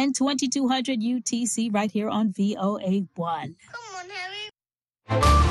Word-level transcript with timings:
and 0.00 0.14
2200 0.14 0.98
UTC 1.00 1.72
right 1.74 1.90
here 1.92 2.08
on 2.08 2.32
VOA1. 2.32 3.54
Come 3.72 3.88
on, 3.98 4.08
Harry. 4.08 5.50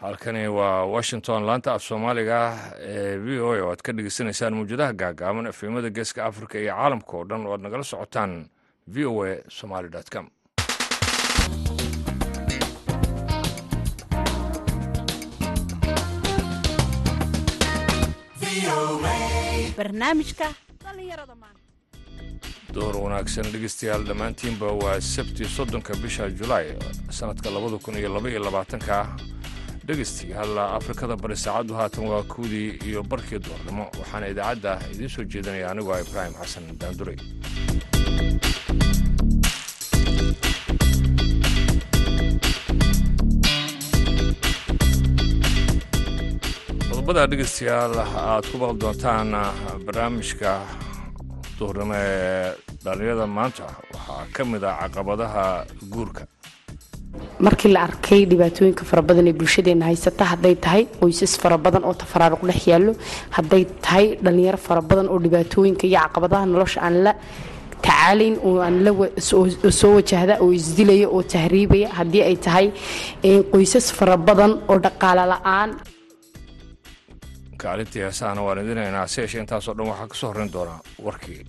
halkani 0.00 0.48
waa 0.48 0.84
washington 0.94 1.42
laanta 1.48 1.72
af 1.74 1.82
soomaaliga 1.88 2.40
ee 2.92 3.16
v 3.24 3.28
o 3.40 3.52
a 3.54 3.60
oo 3.62 3.70
aad 3.72 3.82
ka 3.86 3.92
dhegeysanaysaan 3.96 4.54
mawjadaha 4.58 4.92
gaagaaban 5.02 5.46
efemada 5.52 5.90
geeska 5.90 6.24
afrika 6.30 6.58
iyo 6.58 6.72
caalamka 6.74 7.12
oo 7.18 7.24
dhan 7.30 7.46
oo 7.46 7.52
aad 7.54 7.62
nagala 7.66 7.84
socotaan 7.84 8.32
v 8.94 9.06
o 9.06 9.24
a 9.24 9.36
somaly 9.58 9.88
com 10.14 10.26
door 22.74 22.94
wanaagsan 23.04 23.46
dhegeystayaal 23.52 24.04
dhammaantiinba 24.08 24.68
waa 24.82 25.00
sabti 25.00 25.44
soddonka 25.56 25.94
bisha 26.02 26.28
julaay 26.40 26.68
sannadka 27.18 27.50
labada 27.56 27.78
kun 27.84 27.96
iyo 28.00 28.08
laba 28.14 28.28
iyo 28.30 28.40
labaatanka. 28.46 28.96
Dhegeystayaal 29.86 30.58
afrikada 30.78 31.16
bari 31.22 31.36
saacaddu 31.36 31.74
haatan 31.80 32.04
waa 32.12 32.22
kuwdii 32.32 32.68
iyo 32.88 33.02
barkii 33.02 33.38
doornimo. 33.46 33.84
Waxaana 34.00 34.26
idaacadda 34.32 34.72
idiin 34.92 35.08
soo 35.14 35.24
jeedinaya 35.24 35.70
anigoo 35.70 35.92
ah 35.94 36.00
ibraahim 36.06 36.34
xasan 36.40 36.64
daanduray 36.80 37.16
qodobada 47.12 47.30
dhegeystayaal 47.32 47.94
aad 48.00 48.44
ku 48.50 48.56
maqli 48.62 48.78
doontaan 48.82 49.28
barnaamijka 49.86 50.52
duurnimo 51.58 51.94
ee 51.94 52.54
dhallinyarada 52.84 53.26
maanta. 53.38 53.64
Waxaa 53.92 54.24
ka 54.34 54.42
mid 54.52 54.62
ah 54.64 54.74
caqabadaha 54.82 55.44
guurka. 55.92 56.22
Markii 57.46 57.72
la 57.74 57.80
arkay 57.88 58.22
dhibaatooyinka 58.30 58.84
fara 58.90 59.02
badan 59.08 59.26
ee 59.28 59.36
bulshadeena 59.40 59.84
haysata 59.90 60.24
hadday 60.32 60.54
tahay 60.64 60.82
qoysas 61.00 61.32
fara 61.42 61.58
badan 61.66 61.84
oo 61.84 61.94
tafaraaruq 62.02 62.42
dhex 62.48 62.62
yaallo 62.72 62.92
hadday 63.36 63.62
tahay 63.84 64.06
dhallinyaro 64.24 64.58
fara 64.66 64.80
badan 64.90 65.06
oo 65.12 65.18
dhibaatooyinka 65.24 65.84
iyo 65.86 65.98
caqabadaha 66.04 66.44
nolosha 66.52 66.80
aan 66.86 66.96
la 67.04 67.12
tacaalayn 67.84 68.36
oo 68.46 68.56
aan 68.66 68.76
soo 69.80 69.92
wajahda 69.98 70.34
oo 70.44 70.50
isdilaya 70.58 71.06
oo 71.14 71.22
tahriibaya 71.32 71.88
haddii 71.98 72.22
ay 72.28 72.36
tahay 72.46 72.66
qoysas 73.52 73.86
fara 73.98 74.16
badan 74.28 74.52
oo 74.70 74.78
dhaqaale 74.84 75.24
la'aan 75.32 75.70
kaalintii 77.64 78.02
heesahana 78.06 78.42
waan 78.46 78.62
idinaynaa 78.64 79.06
se 79.14 79.20
yeeshee 79.22 79.40
intaasoo 79.44 79.74
dhan 79.78 79.88
waxaa 79.92 80.08
ka 80.12 80.16
soo 80.20 80.28
horrayn 80.30 80.52
doonaa 80.56 80.80
warkii. 81.06 81.40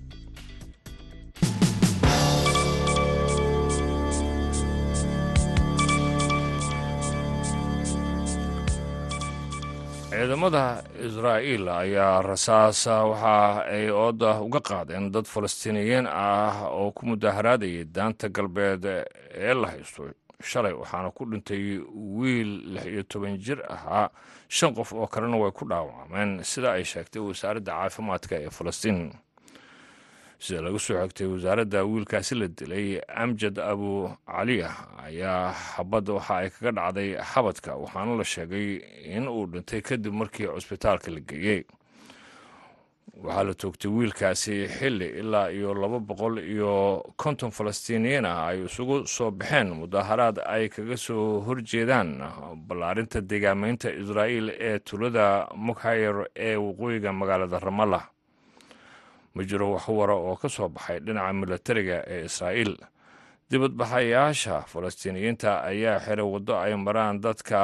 Ciidamada 10.14 10.84
israa'iil 11.08 11.68
ayaa 11.82 12.22
rasaasa 12.22 12.94
waxa 13.12 13.38
ay 13.76 13.86
ooda 13.90 14.32
uga 14.46 14.60
qaadeen 14.70 15.10
dad 15.14 15.26
falastiiniyiin 15.34 16.06
ah 16.08 16.70
oo 16.70 16.92
ku 16.96 17.02
mudaharaadayay 17.10 17.86
daanta 17.96 18.30
galbeed 18.36 18.84
ee 18.86 19.54
la 19.62 19.68
haysto 19.74 20.02
shalay 20.42 20.74
waxaana 20.74 21.12
ku 21.12 21.26
dhintay 21.26 21.80
wiil 21.94 22.52
lix 22.74 22.86
iyo 22.86 23.04
toban 23.04 23.38
jir 23.38 23.60
ahaa. 23.70 24.10
Shan 24.48 24.74
qof 24.76 24.94
oo 24.94 25.08
kalena 25.08 25.38
way 25.38 25.52
ku 25.52 25.66
dhaawacmeen. 25.66 26.44
Sida 26.44 26.72
ay 26.74 26.84
sheegtay 26.84 27.20
wasaaradda 27.22 27.72
caafimaadka 27.72 28.36
ee 28.42 28.50
falastiin. 28.50 29.14
Sida 30.40 30.62
laga 30.62 30.80
soo 30.80 31.00
xigtay 31.00 31.28
wasaaradda 31.28 31.84
wiilkaasi 31.88 32.36
la 32.36 32.48
dilay 32.48 33.00
amjad 33.16 33.60
abu 33.60 34.12
caliya 34.28 34.70
ayaa 35.08 35.54
xabadda 35.76 36.14
waxa 36.20 36.36
ay 36.38 36.50
kaga 36.50 36.72
dhacday 36.72 37.10
xabadka 37.32 37.72
waxaana 37.80 38.18
la 38.20 38.24
sheegay 38.24 38.68
in 39.16 39.28
uu 39.28 39.46
dhintay 39.48 39.82
kadib 39.82 40.14
markii 40.14 40.48
cusbitaalka 40.52 41.12
la 41.16 41.20
geeyey 41.24 41.64
waxaa 43.24 43.44
la 43.44 43.54
toogtay 43.54 43.92
wiilkaasi 43.92 44.68
xilli 44.68 45.08
ilaa 45.22 45.50
iyo 45.52 45.74
laba 45.74 46.00
boqol 46.00 46.38
iyo 46.40 47.04
konton 47.16 47.52
falastiiniyiin 47.52 48.26
ah 48.26 48.48
ay 48.48 48.66
isugu 48.66 49.08
soo 49.08 49.32
baxeen. 49.32 49.70
Mudaharaad 49.80 50.40
ay 50.46 50.70
kaga 50.70 50.98
soo 50.98 51.40
horjeedaan 51.46 52.10
ballaarinta 52.68 53.22
deegaameynta 53.22 53.92
israa'iil 53.92 54.50
ee 54.60 54.80
tulada 54.80 55.48
mukhayar 55.56 56.28
ee 56.36 56.56
waqooyiga 56.56 57.14
magaalada 57.14 57.60
ramallah. 57.60 58.04
Ma 59.36 59.42
jiro 59.44 59.72
wax 59.74 59.88
wara 59.88 60.14
oo 60.16 60.36
ka 60.36 60.50
soo 60.50 60.70
baxay 60.70 61.00
dhinaca 61.00 61.34
milatariga 61.34 62.04
ee 62.08 62.26
israa'iil 62.26 62.76
dibadbaxayaasha 63.54 64.56
falastiiniyiinta 64.72 65.52
ayaa 65.70 66.00
xiray 66.06 66.26
waddo 66.34 66.54
ay 66.58 66.74
maraan 66.86 67.22
dadka 67.22 67.60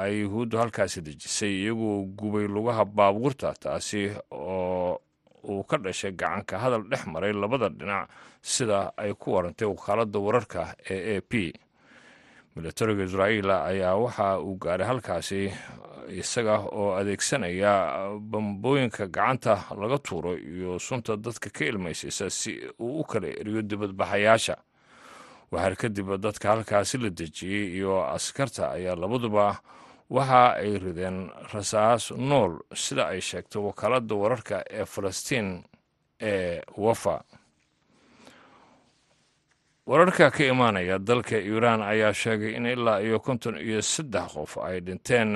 ay 0.00 0.24
yuhuuddu 0.24 0.56
halkaasi 0.58 1.00
dejisay 1.04 1.52
iyagoo 1.62 2.08
gubay 2.18 2.46
lugaha 2.48 2.84
baabuurta 2.84 3.52
taasi 3.60 4.08
oo 4.32 4.96
uu 5.44 5.62
ka 5.68 5.76
dhashay 5.84 6.12
gacanka 6.16 6.58
hadal 6.58 6.82
dhex 6.90 7.04
maray 7.12 7.32
labada 7.36 7.68
dhinac 7.68 8.08
sida 8.40 8.92
ay 8.96 9.12
ku 9.20 9.36
warantay 9.36 9.68
wakaaladda 9.68 10.18
wararka 10.18 10.60
ee 10.90 11.16
a 11.16 11.20
p. 11.20 11.52
Milatariga 12.56 13.04
israa'iil 13.04 13.50
ayaa 13.52 13.94
waxa 14.00 14.40
uu 14.40 14.56
gaaray 14.56 14.86
halkaasi 14.88 15.52
isaga 16.08 16.56
oo 16.72 16.96
adeegsanaya 16.96 17.72
bambooyinka 18.16 19.06
gacanta 19.12 19.60
laga 19.76 19.98
tuuro 20.00 20.32
iyo 20.40 20.78
sunta 20.80 21.16
dadka 21.20 21.50
ka 21.52 21.64
ilmaysaysa 21.68 22.30
si 22.32 22.56
uu 22.80 23.00
u 23.00 23.04
kala 23.04 23.28
eriyo 23.28 23.60
dibadbaxayaasha 23.62 24.56
waxaar 25.52 25.74
kadib 25.76 26.08
dadka 26.24 26.48
halkaasi 26.52 26.98
la 26.98 27.10
dejiyey 27.10 27.76
iyo 27.78 28.04
askarta 28.16 28.70
ayaa 28.76 28.96
labaduba 28.96 29.60
waxa 30.10 30.42
ay 30.60 30.78
rideen 30.78 31.30
rasaas 31.52 32.10
nool 32.16 32.52
sida 32.74 33.06
ay 33.12 33.20
sheegtay 33.20 33.60
wakaaladda 33.62 34.14
wararka 34.14 34.56
ee 34.70 34.84
falastiin 34.84 35.64
ee 36.20 36.60
wafa. 36.76 37.24
Wararka 39.86 40.30
ka 40.30 40.44
imaanaya 40.44 40.98
dalka 40.98 41.36
iiraan 41.40 41.82
ayaa 41.82 42.12
sheegay 42.12 42.56
in 42.56 42.66
ilaa 42.66 43.00
iyo 43.00 43.20
konton 43.20 43.56
iyo 43.56 43.80
saddex 43.82 44.28
qof 44.34 44.58
ay 44.60 44.80
dhinteen 44.80 45.32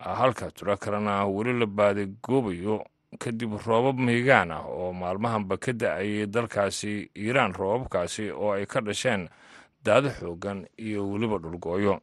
halka 0.00 0.50
tiro 0.50 0.76
kalena 0.76 1.24
weli 1.28 1.52
la 1.60 1.66
baadigoobayo 1.66 2.84
kadib 3.18 3.58
roobab 3.66 3.98
mihigaan 3.98 4.50
ah 4.54 4.62
oo 4.68 4.92
maalmahanba 4.92 5.58
ka 5.58 5.72
da'ayay 5.72 6.26
dalkaasi 6.30 7.10
iiraan 7.16 7.54
roobabkaasi 7.54 8.30
oo 8.30 8.52
ay 8.54 8.66
ka 8.66 8.80
dhasheen 8.80 9.28
daado 9.84 10.10
xoogan 10.10 10.66
iyo 10.78 11.08
weliba 11.10 11.38
dhulgooyo. 11.38 11.98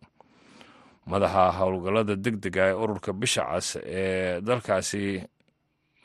Madaxa 1.07 1.51
howlgallada 1.55 2.15
deg 2.19 2.35
dega 2.43 2.67
ee 2.67 2.73
ururka 2.75 3.13
bisha 3.13 3.45
cas 3.47 3.77
ee 3.79 4.41
dalkaasi 4.41 5.23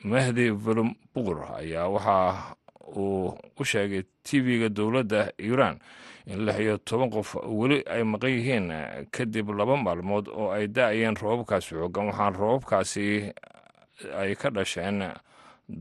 mahdi 0.07 0.51
velombugur 0.55 1.43
ayaa 1.59 1.89
waxa 1.91 2.55
uu 2.95 3.35
u 3.59 3.63
sheegay 3.65 4.03
tv-ga 4.23 4.69
dowladda 4.69 5.31
iiraan 5.39 5.79
in 6.27 6.45
lix 6.47 6.59
iyo 6.59 6.77
toban 6.77 7.09
qof 7.11 7.35
weli 7.43 7.83
ay 7.91 8.03
maqan 8.07 8.31
yihiin 8.31 8.65
kadib 9.11 9.49
laba 9.51 9.75
maalmood 9.75 10.31
oo 10.31 10.51
ay 10.55 10.67
da'ayeen 10.71 11.19
roobabkaasi 11.19 11.75
xoogan. 11.75 12.07
Waxaan 12.07 12.35
roobabkaasi 12.39 13.33
ay 14.21 14.35
ka 14.35 14.49
dhasheen 14.49 14.99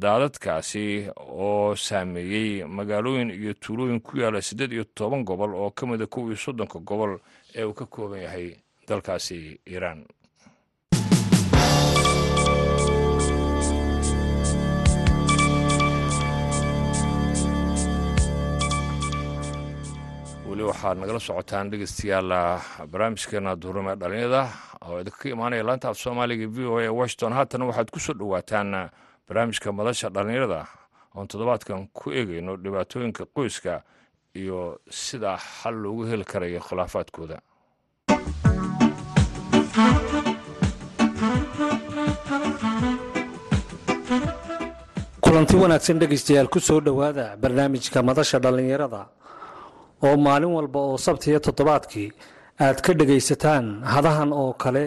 daadadkaasi 0.03 0.85
oo 1.19 1.75
saameeyey 1.77 2.65
magaalooyin 2.65 3.31
iyo 3.31 3.53
tuulooyin 3.63 4.01
ku 4.01 4.19
yaalla 4.19 4.43
siddeed 4.43 4.73
iyo 4.73 4.85
toban 4.95 5.25
gobol 5.25 5.55
oo 5.55 5.71
ka 5.71 5.87
mida 5.87 6.07
kow 6.07 6.27
iyo 6.29 6.37
soddonka 6.37 6.79
gobol 6.79 7.19
ee 7.55 7.65
uu 7.65 7.75
ka 7.75 7.87
kooban 7.87 8.23
yahay 8.23 8.49
dalkaasi 8.89 9.61
iiraan 9.73 10.01
weli 20.63 20.71
waxaad 20.71 20.99
nagala 20.99 21.21
socotaan 21.21 21.71
dhegeystayaal 21.71 22.31
barnaamijkeena 22.91 23.53
duurum 23.63 23.87
ee 23.89 23.97
oo 24.87 25.01
idinka 25.01 25.19
ka 25.23 25.29
imaanaya 25.35 25.63
laanta 25.69 25.89
af 25.91 25.99
soomaaliga 25.99 26.47
v 26.55 26.59
o 26.73 26.79
a 26.79 26.91
washington 27.01 27.33
haatana 27.39 27.65
waxaad 27.71 27.91
ku 27.91 27.99
soo 28.01 28.15
dhowaataan 28.21 28.71
barnaamijka 29.29 29.73
madasha 29.79 30.09
dhalinyarada 30.15 30.61
oon 31.17 31.27
toddobaadkan 31.29 31.89
ku 31.99 32.11
eegayno 32.19 32.53
dhibaatooyinka 32.65 33.23
qoyska 33.37 33.83
iyo 34.41 34.79
sida 34.91 35.31
xal 35.39 35.75
loogu 35.83 36.03
heli 36.11 36.25
karayo 36.25 36.61
khilaafaadkooda. 36.67 37.37
Kulanti 45.23 45.57
wanaagsan 45.57 45.99
dhegaystayaal 46.01 46.49
ku 46.53 46.61
dhowaada 46.87 47.37
barnaamijka 47.43 48.03
madasha 48.03 48.39
dhallinyarada 48.45 49.03
oo 50.07 50.17
maalin 50.27 50.53
walba 50.59 50.79
oo 50.89 50.97
sabtiyo 51.07 51.39
toddobaadkii 51.47 52.09
aad 52.65 52.79
ka 52.85 52.91
dhegaysataan 52.99 53.67
hadahan 53.95 54.31
oo 54.43 54.53
kale 54.63 54.85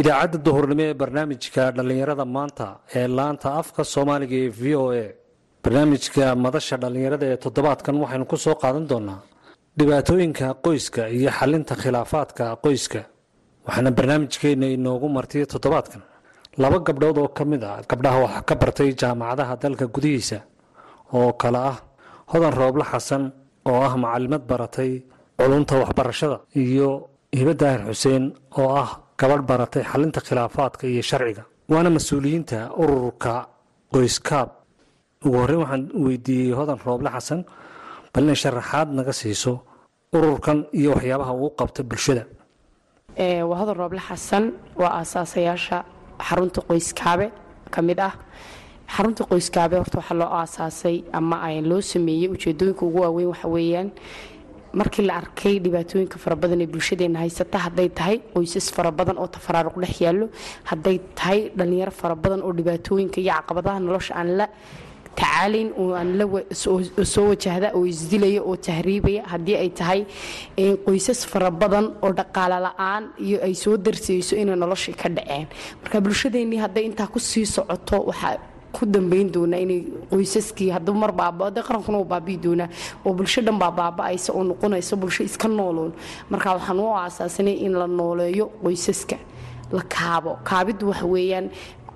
idaacadda 0.00 0.38
duhurnimo 0.46 0.82
ee 0.88 0.94
barnaamijka 1.00 1.62
dhallinyarada 1.76 2.24
maanta 2.36 2.66
ee 2.98 3.06
laanta 3.18 3.48
afka 3.60 3.80
soomaaliga 3.94 4.36
ee 4.44 4.50
v 4.60 4.62
o 4.82 4.84
a. 5.04 5.06
Barnaamijka 5.64 6.24
madasha 6.44 6.76
dhallinyarada 6.82 7.26
ee 7.32 7.36
toddobaadkan 7.44 7.94
waxaynu 8.02 8.24
ku 8.32 8.36
soo 8.44 8.54
qaadan 8.62 8.84
doonaa 8.90 9.20
dhibaatooyinka 9.78 10.46
qoyska 10.64 11.02
iyo 11.18 11.30
xalinta 11.38 11.74
khilaafaadka 11.82 12.44
qoyska 12.64 13.00
waxaana 13.66 13.90
barnaamijkeenna 13.98 14.66
inoogu 14.76 15.08
martiyay 15.16 15.46
toddobaadkan. 15.54 16.02
Laba 16.62 16.78
gabdhood 16.86 17.18
oo 17.22 17.28
ka 17.38 17.44
mid 17.50 17.62
a 17.70 17.72
gabdhaha 17.90 18.18
wax 18.24 18.34
ka 18.48 18.54
bartay 18.62 18.90
jaamacadaha 19.00 19.54
dalka 19.62 19.84
gudihiisa 19.94 20.38
oo 21.18 21.30
kale 21.42 21.58
ah 21.70 21.76
hodan 22.32 22.52
rooble 22.60 22.84
xasan 22.92 23.22
oo 23.70 23.78
ah 23.88 23.94
macalimad 24.04 24.42
baratay 24.50 24.92
culunta 25.38 25.74
waxbarashada 25.82 26.36
iyo 26.62 26.88
hibo 27.38 27.52
daahir 27.60 27.82
xuseen 27.90 28.24
oo 28.60 28.68
ah 28.82 28.90
gabadh 29.20 29.44
baratay 29.50 29.82
xalinta 29.90 30.20
khilaafaadka 30.26 30.84
iyo 30.92 31.02
sharciga. 31.10 31.42
Waana 31.72 31.90
mas'uuliyiinta 31.96 32.58
ururka 32.82 33.32
qoyskaab. 33.92 34.48
Ugu 35.24 35.36
horreyn 35.42 35.60
waxaan 35.64 35.82
weydiiyey 36.04 36.52
hodan 36.58 36.78
rooble 36.86 37.10
xasan 37.16 37.40
bal 38.12 38.24
inay 38.24 38.38
sharaxaad 38.42 38.88
naga 38.98 39.12
siiso 39.20 39.52
ururkan 40.16 40.58
iyo 40.80 40.90
waxyaabaha 40.96 41.32
uu 41.42 41.50
qabta 41.58 41.80
bulshada. 41.90 42.24
Waa 43.48 43.58
hodan 43.60 43.76
rooble 43.80 44.00
xasan 44.08 44.44
waa 44.80 44.92
aasaasayaasha 45.00 45.78
xarunta 46.26 46.60
qoyskaabe 46.68 47.26
ka 47.74 47.80
mid 47.88 47.98
ah 48.08 48.12
xarunta 48.94 49.22
qoyskaabe 49.30 49.76
horta 49.80 49.98
waxaa 50.00 50.18
loo 50.20 50.30
aasaasay 50.40 50.96
ama 51.18 51.36
loo 51.70 51.80
sameeyey 51.92 52.28
ujeedooyinka 52.34 52.82
ugu 52.86 52.98
waaweyn 53.04 53.28
waxa 53.32 53.48
weeyaan 53.54 53.90
markii 54.80 55.04
la 55.08 55.14
arkay 55.20 55.54
dhibaatooyinka 55.64 56.16
farabadan 56.24 56.60
ee 56.64 56.66
bulshadeena 56.74 57.18
haysata 57.24 57.58
hadday 57.66 57.88
tahay 57.98 58.16
qoysas 58.34 58.66
farabadan 58.76 59.16
oo 59.22 59.26
tafaraaruq 59.36 59.76
dhex 59.82 60.00
yaallo 60.04 60.26
hadday 60.70 60.96
tahay 61.18 61.40
dhallinyaro 61.58 61.92
farabadan 62.00 62.40
oo 62.46 62.52
dhibaatooyinka 62.58 63.18
iyo 63.20 63.32
caqabadaha 63.38 63.78
nolosha 63.86 64.12
aan 64.20 64.30
la 64.38 64.46
tacaalayn 65.18 65.70
oo 65.80 65.88
aan 66.00 66.10
soo 67.12 67.26
wajahda 67.30 67.68
oo 67.76 67.84
isdilaya 67.92 68.40
oo 68.48 68.56
tahriibaya 68.56 69.22
haddii 69.32 69.56
ay 69.62 69.70
tahay 69.80 70.00
qoysas 70.86 71.20
farabadan 71.32 71.86
oo 72.04 72.12
dhaqaale 72.18 72.58
la'aan 72.66 73.04
iyo 73.26 73.38
ay 73.46 73.54
soo 73.62 73.76
darsayso 73.76 74.36
inay 74.42 74.56
noloshii 74.56 74.94
ka 75.02 75.08
dhaceen. 75.16 75.46
Marka 75.82 76.00
bulshadeennii 76.04 76.60
hadday 76.64 76.84
intaa 76.88 77.06
ku 77.14 77.18
sii 77.18 77.46
socoto 77.56 77.96
waxaa 78.10 78.36
ku 78.78 78.86
dambayn 78.86 79.28
doonaa 79.34 79.58
inay 79.64 79.80
qoysaskii 80.10 80.70
hadduu 80.74 80.94
mar 81.02 81.12
baabade 81.20 81.58
qarankuna 81.66 81.98
uu 81.98 82.04
baabi'i 82.12 82.36
doonaa 82.44 82.68
oo 83.06 83.12
bulsho 83.18 83.40
dhan 83.46 83.58
baa 83.62 83.70
oo 84.36 84.42
noqonaysa 84.50 84.94
bulsho 84.96 85.22
iska 85.24 85.48
nooloon. 85.48 85.92
Marka 86.30 86.48
waxaan 86.56 86.78
u 86.80 86.86
aasaasanay 87.02 87.56
in 87.66 87.72
la 87.80 87.86
nooleeyo 87.86 88.44
qoysaska 88.62 89.16
la 89.72 89.82
kaabo. 89.94 90.30
Kaabiddu 90.48 90.84
waxa 90.90 91.06
weeyaan 91.06 91.46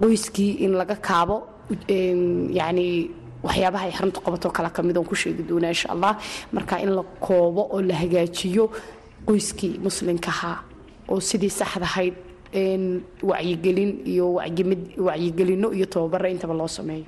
qoyskii 0.01 0.51
in 0.65 0.73
laga 0.81 0.97
kaabo 1.09 1.37
yacni 2.59 3.11
waxyaabaha 3.47 3.85
ay 3.87 3.93
xarunta 3.93 4.21
qabato 4.25 4.49
kala 4.57 4.71
ka 4.71 4.83
mid 4.83 4.97
oon 4.97 5.07
ku 5.07 5.15
sheegi 5.15 5.43
doonaa 5.43 5.69
insha 5.75 5.89
allah. 5.95 6.13
Marka 6.53 6.79
in 6.85 6.91
la 6.97 7.03
koobo 7.21 7.63
oo 7.75 7.81
la 7.83 7.95
hagaajiyo 7.95 8.65
qoyskii 9.27 9.79
muslinkahaa 9.87 10.59
oo 11.09 11.21
sidii 11.21 11.51
saxdahayd 11.51 12.15
wacyigelin 13.31 13.91
iyo 14.13 14.27
wacyigelino 15.07 15.69
iyo 15.77 15.87
tababaro 15.87 16.29
intaba 16.35 16.55
loo 16.61 16.69
sameeyo. 16.79 17.07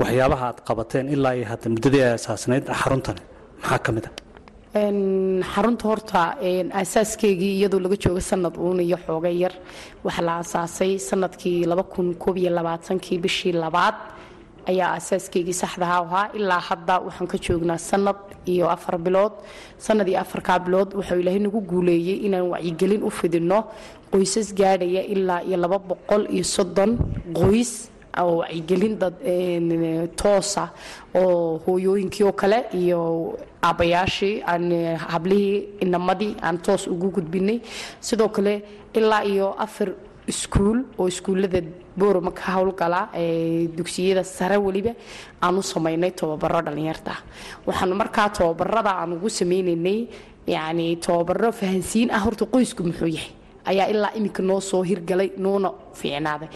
Waxyaabaha 0.00 0.44
aad 0.50 0.58
qabateen 0.68 1.06
ilaa 1.14 1.34
iyo 1.38 1.46
hadda 1.52 1.68
muddadii 1.74 2.02
ay 2.06 2.12
asaasnayd 2.18 2.64
xaruntani 2.80 3.20
maxaa 3.62 3.78
ka 3.86 3.90
mid 3.96 4.04
a? 4.08 4.10
Xarunta 5.52 5.84
horta 5.90 6.20
aasaaskeygii 6.80 7.52
iyadoo 7.58 7.80
laga 7.84 7.96
jooga 8.04 8.20
sanad 8.30 8.54
uun 8.56 8.80
iyo 8.80 8.96
xooga 9.06 9.28
yar 9.42 9.54
waxaa 10.04 10.24
la 10.28 10.32
aasaasay 10.40 10.92
sannadkii 11.08 11.66
kii 13.04 13.18
bishii 13.24 13.52
labaad 13.52 13.94
ayaa 14.70 14.90
aasaaskeygi 14.96 15.52
saxdaha 15.62 15.96
ahaa. 16.04 16.26
Ilaa 16.38 16.60
hadda 16.68 16.94
waxaan 17.06 17.26
ka 17.32 17.36
joognaa 17.46 17.78
sanad 17.78 18.16
iyo 18.46 18.66
afar 18.70 18.96
bilood. 18.98 19.32
Sanad 19.78 20.08
iyo 20.08 20.18
afarkaa 20.24 20.58
bilood 20.58 20.94
wuxuu 20.98 21.18
ilaahay 21.22 21.40
nagu 21.46 21.60
guuleeyey 21.60 22.18
inaan 22.26 22.46
wacyigelin 22.54 23.02
u 23.08 23.10
fidino 23.10 23.58
qoysas 24.12 24.48
gaadhaya 24.60 25.02
ilaa 25.14 25.40
iyo 25.48 25.56
laba 25.64 25.78
boqol 25.90 26.22
iyo 26.34 26.44
soddon 26.44 26.90
qoys 27.40 27.72
oo 28.22 28.32
wacyigelin 28.40 28.94
dad 29.02 29.14
toosa 30.20 30.64
oo 31.20 31.58
hooyooyinkii 31.66 32.24
oo 32.28 32.32
kale 32.32 32.58
iyo 32.82 33.00
aabbayaashii 33.68 34.34
aan 34.52 34.64
hablihii 35.12 35.58
inamadii 35.84 36.36
aan 36.42 36.58
toos 36.58 36.86
ugu 36.86 37.08
gudbinay. 37.16 37.58
Sidoo 38.00 38.28
kale 38.28 38.54
ilaa 38.94 39.22
iyo 39.24 39.54
afar 39.58 39.88
iskuul 40.26 40.78
oo 40.98 41.06
iskuullada 41.08 41.60
boorama 41.96 42.30
ka 42.30 42.52
howlgala 42.52 43.08
dugsiyada 43.76 44.24
sare 44.24 44.56
weliba 44.56 44.92
aan 45.42 45.62
samaynay 45.62 46.10
tababaro 46.10 46.60
dhallinyarta 46.66 47.12
waxaanu 47.66 47.94
markaa 48.02 48.28
tababarada 48.36 48.90
aan 49.00 49.12
ugu 49.16 49.28
sameynaynay 49.30 49.98
yani 50.46 50.96
tababaro 51.06 51.52
fahansiin 51.52 52.10
ah 52.10 52.20
horta 52.24 52.44
qoysku 52.54 52.82
muxuu 52.88 53.06
yahay 53.16 53.30
ayaa 53.70 53.86
ilaa 53.92 54.12
iminka 54.18 54.42
noo 54.42 54.60
soo 54.60 54.82
hirgalay 54.82 55.30
noona 55.44 55.70
fiicnaaday. 56.00 56.48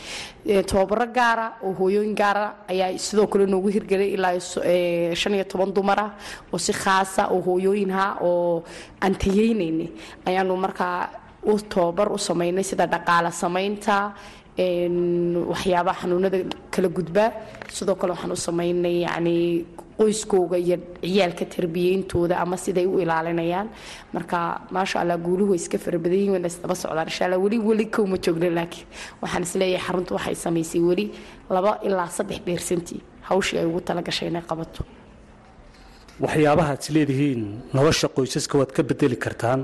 Tababaro 0.71 1.07
gaara 1.17 1.47
oo 1.67 1.73
hooyooyin 1.79 2.15
gaara 2.21 2.47
ayaa 2.73 2.99
sidoo 2.99 3.27
kale 3.27 3.47
noogu 3.47 3.69
hirgalay 3.77 4.09
ilaa 4.17 4.35
shan 5.21 5.35
iyo 5.35 5.45
toban 5.45 5.73
dumar 5.77 6.01
ah 6.01 6.11
oo 6.53 6.59
si 6.59 6.73
khaasa 6.73 7.23
oo 7.35 7.41
hooyooyinha 7.47 8.05
oo 8.29 8.65
aan 9.03 9.15
tayeynayna 9.23 9.87
ayaanu 10.29 10.57
markaa 10.57 10.99
u 11.47 11.59
tababar 11.73 12.09
u 12.13 12.19
samaynay 12.19 12.65
sida 12.65 12.87
dhaqaala 12.87 13.31
samaynta 13.31 13.97
waxyaabaha 15.53 16.01
xanuunada 16.03 16.39
kala 16.75 16.89
gudbaa 16.97 17.31
sidoo 17.77 17.95
kale 18.01 18.11
waxaan 18.15 18.33
u 18.33 18.37
samaynay 18.49 18.97
yani 19.07 19.37
qoyskooga 19.99 20.57
iyo 20.65 20.77
ciyaalka 21.03 21.45
tarbiyeyntooda 21.55 22.35
ama 22.43 22.57
siday 22.65 22.87
u 22.87 22.99
ilaalinayaan. 23.05 23.69
Marka 24.15 24.39
maasha 24.71 25.01
allah 25.01 25.17
guuluhu 25.27 25.51
way 25.53 25.57
iska 25.63 25.79
farabadan 25.85 26.29
wayna 26.35 26.49
isdaba 26.53 26.75
socdaan. 26.83 27.09
Insha 27.11 27.25
allah 27.27 27.39
weli 27.45 27.59
weli 27.69 27.87
kowma 27.97 28.17
joogna 28.25 28.51
laakiin 28.59 28.87
waxaan 29.23 29.43
is 29.43 29.55
leeyahay 29.61 29.85
xaruntu 29.87 30.11
waxay 30.17 30.35
samaysay 30.45 30.81
weli 30.89 31.05
laba 31.51 31.73
ilaa 31.89 32.09
saddex 32.17 32.41
beersantii. 32.47 33.01
Hawshii 33.29 33.59
ay 33.61 33.67
ugu 33.71 33.81
talagashay 33.89 34.29
inay 34.29 34.43
qabato. 34.51 34.83
Waxyaabaha 36.25 36.73
ad 36.77 36.81
isleedihiin 36.85 37.43
nolosha 37.77 38.09
qoysaska 38.17 38.55
waad 38.61 38.73
ka 38.77 38.83
bedeli 38.91 39.17
kartaan 39.25 39.61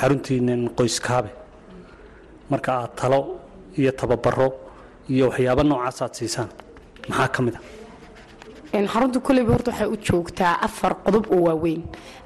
xaruntiinan 0.00 0.62
qoyskaabe. 0.78 1.30
Marka 2.50 2.70
aad 2.82 2.92
talo 3.00 3.20
iyo 3.80 3.92
tababaro 4.00 4.48
iyo 5.14 5.24
waxyaaba 5.30 5.62
noocaas 5.70 5.98
aad 6.04 6.14
siisaan 6.18 6.48
maxaa 7.08 7.28
ka 7.34 7.40
mid 7.46 7.54
a 7.58 7.60
xarunta 8.72 9.20
koleyba 9.20 9.52
horta 9.54 9.70
waxay 9.70 9.88
u 9.88 9.96
joogtaa 10.06 10.58
afar 10.66 10.94
qodob 11.04 11.26
oo 11.32 11.40
waaweyn. 11.46 11.82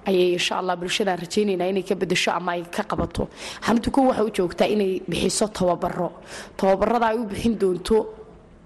Ayay 0.06 0.32
insha 0.36 0.56
allah 0.58 0.76
bulshadaan 0.76 1.18
rajaynaynaa 1.18 1.68
inay 1.70 1.82
ka 1.84 1.94
bedesho 1.94 2.30
ama 2.32 2.52
ay 2.52 2.62
ka 2.74 2.82
qabato. 2.82 3.28
Xarunta 3.64 3.90
kow 3.90 4.04
waxay 4.08 4.24
u 4.26 4.30
joogtaa 4.36 4.66
inay 4.74 5.00
bixiso 5.08 5.46
tababaro 5.48 6.12
tababarada 6.56 7.06
ay 7.12 7.16
u 7.18 7.24
bixin 7.26 7.54
doonto 7.58 7.96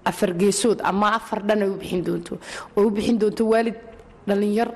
afar 0.05 0.33
geesood 0.39 0.81
ama 0.83 1.07
afar 1.17 1.39
dhan 1.47 1.61
ay 1.63 1.69
u 1.69 1.77
bixin 1.77 2.03
doonto. 2.03 2.37
Oo 2.77 2.87
u 2.87 2.91
bixin 2.91 3.17
doonto 3.19 3.43
waalid 3.51 3.75
dhallinyar 4.27 4.69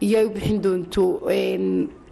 iyo 0.00 0.18
ay 0.18 0.26
u 0.26 0.30
bixin 0.30 0.58
doonto 0.60 1.02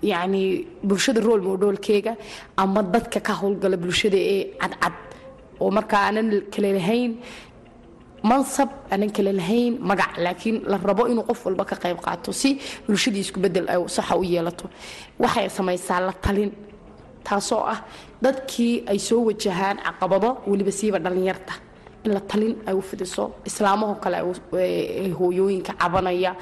yacni 0.03 0.67
bulshada 0.83 1.21
rool 1.21 1.41
moodhoolkeega 1.43 2.17
ama 2.57 2.83
dadka 2.83 3.21
ka 3.21 3.33
howlgala 3.41 3.77
bulshada 3.77 4.17
ee 4.17 4.53
cadcad 4.61 4.93
oo 5.61 5.71
markaa 5.71 6.03
aanan 6.07 6.29
kale 6.55 6.73
lahayn 6.79 7.13
mansab 8.31 8.69
aanan 8.93 9.11
kale 9.17 9.33
lahayn 9.41 9.73
magac 9.91 10.13
laakiin 10.25 10.57
la 10.71 10.77
rabo 10.89 11.03
inuu 11.13 11.25
qof 11.31 11.41
walba 11.47 11.65
ka 11.71 11.77
qayb 11.85 11.99
qaato 12.07 12.31
si 12.41 12.51
bulshadii 12.87 13.25
bedel 13.45 13.67
saxa 13.97 14.15
u 14.21 14.23
yeelato. 14.33 14.67
Waxay 15.23 15.49
samaysaa 15.57 16.01
la 16.07 16.13
talin 16.25 16.51
taasoo 17.27 17.63
ah 17.75 17.79
dadkii 18.25 18.75
ay 18.91 18.99
soo 19.09 19.21
wajahaan 19.29 19.77
caqabado 19.87 20.29
weliba 20.51 20.73
siiba 20.79 20.99
dhallinyarta. 21.05 21.55
In 22.05 22.13
la 22.17 22.21
talin 22.31 22.55
ay 22.69 22.75
u 22.75 22.83
fidiso 22.89 23.25
islaamahoo 23.49 23.97
kale 24.05 24.19
hooyooyinka 25.19 25.73
cabanaya 25.81 26.33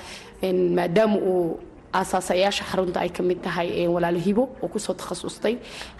maadaama 0.76 1.16
uu 1.30 1.58
aasaasayaasha 1.98 2.64
xarunta 2.70 2.98
ay 3.00 3.10
ka 3.16 3.22
tahay 3.44 3.68
walaalo 3.94 4.20
oo 4.62 4.68
ku 4.72 4.78
soo 4.78 4.94
takhasustay 5.00 5.54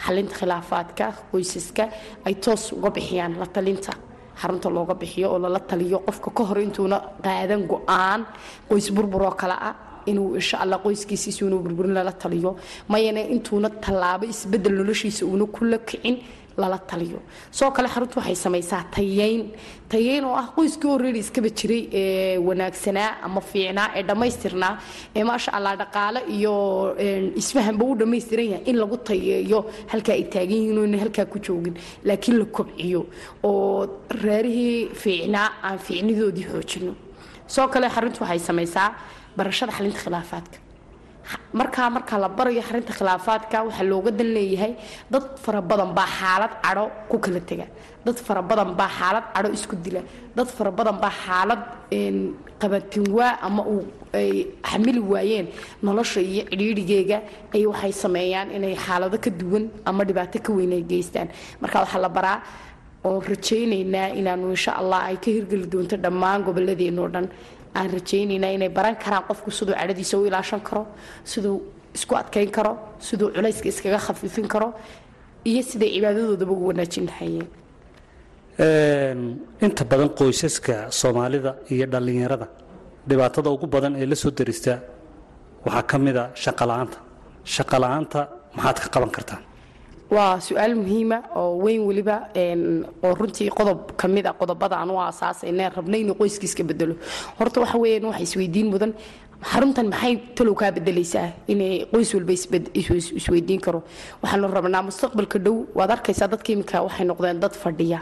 xalinta 0.04 0.34
khilaafaadka 0.38 1.06
qoysaska 1.30 1.84
ay 2.26 2.34
toos 2.44 2.72
uga 2.72 2.90
bixiyaan 2.96 3.32
la 3.40 3.46
talinta 3.46 3.92
xarunta 4.40 4.68
looga 4.76 4.94
bixiyo 5.00 5.26
oo 5.32 5.38
lala 5.44 5.60
taliyo 5.70 5.98
qofka 6.06 6.30
ka 6.36 6.42
hor 6.48 6.58
intuuna 6.66 6.96
qaadan 7.24 7.62
go'aan 7.72 8.20
qoys 8.68 8.86
burburoo 8.96 9.34
kale 9.40 9.56
ah 9.68 9.74
inuu 10.10 10.34
insha 10.40 10.56
allah 10.62 10.78
qoyskiisiisa 10.84 11.40
inuu 11.48 11.60
burburin 11.64 11.94
lala 11.98 12.12
taliyo. 12.12 12.50
Mayana 12.92 13.20
intuuna 13.34 13.68
tallaabo 13.84 14.24
isbeddel 14.34 14.74
noloshiisa 14.80 15.22
uuna 15.30 15.46
kula 15.56 15.78
kicin 15.88 16.16
lala 16.56 16.78
taliyo. 16.78 17.18
Soo 17.50 17.70
kale 17.70 17.88
xaruntu 17.88 18.18
waxay 18.20 18.34
samaysaa 18.44 18.82
tayeyn. 18.94 19.42
Tayeyn 19.88 20.24
oo 20.24 20.34
ah 20.42 20.46
qoyskii 20.56 20.90
already 20.94 21.18
iskaba 21.24 21.48
jiray 21.58 21.82
ee 22.00 22.38
wanaagsanaa 22.38 23.10
ama 23.26 23.40
fiicnaa 23.40 23.88
ee 23.98 24.02
dhammaystirnaa 24.08 24.72
ee 25.16 25.24
maasha 25.30 25.50
allah 25.56 25.72
dhaqaale 25.82 26.20
iyo 26.36 26.54
isfahanba 27.42 27.84
u 27.84 27.94
dhammaystiran 28.00 28.46
yahay 28.52 28.64
in 28.70 28.76
lagu 28.82 28.96
tayeeyo 28.96 29.60
halkaa 29.92 30.14
ay 30.18 30.24
taagan 30.34 30.58
yihiin 30.62 30.78
oo 30.78 30.98
halkaa 31.04 31.26
ku 31.32 31.38
joogin. 31.46 31.74
Laakiin 32.04 32.38
la 32.38 32.44
kobciyo 32.56 33.00
oo 33.42 33.86
reerihii 34.24 34.88
fiicnaa 35.02 35.48
aan 35.62 35.78
fiicnidoodii 35.78 36.46
xoojino. 36.52 36.92
Soo 37.46 37.68
kale 37.68 37.88
xaruntu 37.94 38.18
waxay 38.24 38.38
samaysaa 38.48 38.88
barashada 39.36 39.72
xalinta 39.76 39.98
khilaafaadka 40.04 40.58
markaa 41.58 41.88
marka 41.96 42.14
la 42.22 42.28
barayo 42.38 42.62
xarinta 42.68 42.92
khilaafaadka 42.98 43.56
waxaa 43.66 43.86
looga 43.92 44.10
dan 44.18 44.28
leeyahay 44.36 44.72
dad 45.12 45.24
fara 45.44 45.60
baa 45.62 46.06
xaalad 46.18 46.52
cadho 46.64 46.84
ku 47.10 47.16
kala 47.24 47.40
tega. 47.48 47.66
Dad 48.04 48.16
fara 48.26 48.42
baa 48.42 48.88
xaalad 48.98 49.24
cadho 49.34 49.48
isku 49.56 49.74
dila. 49.84 50.00
Dad 50.36 50.48
fara 50.56 50.70
baa 50.70 51.10
xaalad 51.24 51.60
qabatinwaa 52.60 53.32
ama 53.46 53.62
uu 53.74 53.82
ay 54.12 54.46
xamili 54.70 55.00
waayeen. 55.12 55.46
Nolosha 55.82 56.20
iyo 56.20 56.42
cidhiidhigeega 56.50 57.18
ay 57.54 57.62
waxay 57.66 57.92
sameeyaan 57.92 58.48
inay 58.56 58.74
xaalado 58.76 59.16
ka 59.24 59.30
duwan 59.30 59.64
ama 59.88 60.04
dhibaato 60.04 60.38
ka 60.46 60.50
weyn 60.52 60.72
ay 60.72 60.82
geystaan. 60.90 61.28
Marka 61.60 61.78
waxaa 61.84 62.00
la 62.04 62.08
baraa 62.08 62.38
oo 63.04 63.20
rajaynaynaa 63.20 64.08
inaanu 64.20 64.50
insha 64.54 64.72
allah 64.80 65.00
ay 65.08 65.16
ka 65.16 65.28
hirgeli 65.36 65.66
doonto 65.72 65.96
dhammaan 66.04 66.42
goboladeenoo 66.46 67.08
dhan 67.14 67.26
aan 67.78 67.88
rajaynaynaa 67.96 68.52
inay 68.56 68.70
baran 68.78 68.96
karaan 69.04 69.24
qofku 69.28 69.50
siduu 69.58 69.74
cadhadiisa 69.80 70.14
u 70.20 70.24
ilaashan 70.28 70.60
karo 70.68 70.82
siduu 71.32 71.56
isku 71.96 72.12
adkayn 72.22 72.50
karo 72.56 72.72
siduu 73.06 73.28
culayska 73.36 73.66
iskaga 73.72 73.98
khafiifin 74.06 74.46
karo 74.54 74.68
iyo 75.50 75.62
siday 75.70 75.90
cibaadadoodaba 75.96 76.52
ugu 76.56 76.64
wanaajin 76.70 77.04
lahayeen 77.10 77.46
inta 79.66 79.82
badan 79.90 80.10
qoysaska 80.18 80.74
soomaalida 81.00 81.50
iyo 81.74 81.86
dhallinyarada 81.92 82.46
dhibaatada 83.08 83.48
ugu 83.56 83.66
badan 83.74 83.92
ee 84.02 84.06
la 84.12 84.16
soo 84.22 84.30
darista 84.38 84.72
waxaa 85.66 85.84
ka 85.90 85.96
mid 86.06 86.16
a 86.22 86.24
shaqola'aanta 86.44 86.98
shaqola'aanta 87.54 88.20
maxaad 88.56 88.76
ka 88.82 88.88
qaban 88.94 89.10
kartaan 89.16 89.42
waa 90.10 90.38
su'aal 90.40 90.74
muhiima 90.76 91.22
oo 91.36 91.58
weyn 91.64 91.80
weliba 91.88 92.16
oo 93.02 93.14
runtii 93.14 93.50
qodob 93.50 93.92
ka 93.96 94.08
mid 94.08 94.26
a 94.26 94.32
qodobada 94.32 94.76
aan 94.78 94.90
u 94.90 94.98
aasaasayna 95.00 95.68
rabna 95.76 95.96
inuu 95.96 96.14
qoyskiiska 96.14 96.62
bedelo 96.64 96.94
horta 97.38 97.60
waxa 97.60 97.78
weeyaan 97.78 98.04
waxa 98.10 98.22
isweydiin 98.22 98.68
mudan 98.70 98.92
xaruntan 99.42 99.88
maxay 99.92 100.14
talow 100.36 100.54
kaa 100.54 100.70
bedelaysaa 100.76 101.32
inay 101.48 101.84
qoys 101.92 102.14
walba 102.14 102.32
isweydiin 103.18 103.60
karo. 103.60 103.82
Waxaanu 104.22 104.48
rabnaa 104.48 104.82
mustaqbalka 104.88 105.38
dhow. 105.38 105.66
Waad 105.74 105.90
arkaysaa 105.90 106.28
dadka 106.32 106.52
iminka 106.52 106.82
waxay 106.86 107.04
noqdeen 107.06 107.40
dad 107.40 107.52
fadhiya 107.52 108.00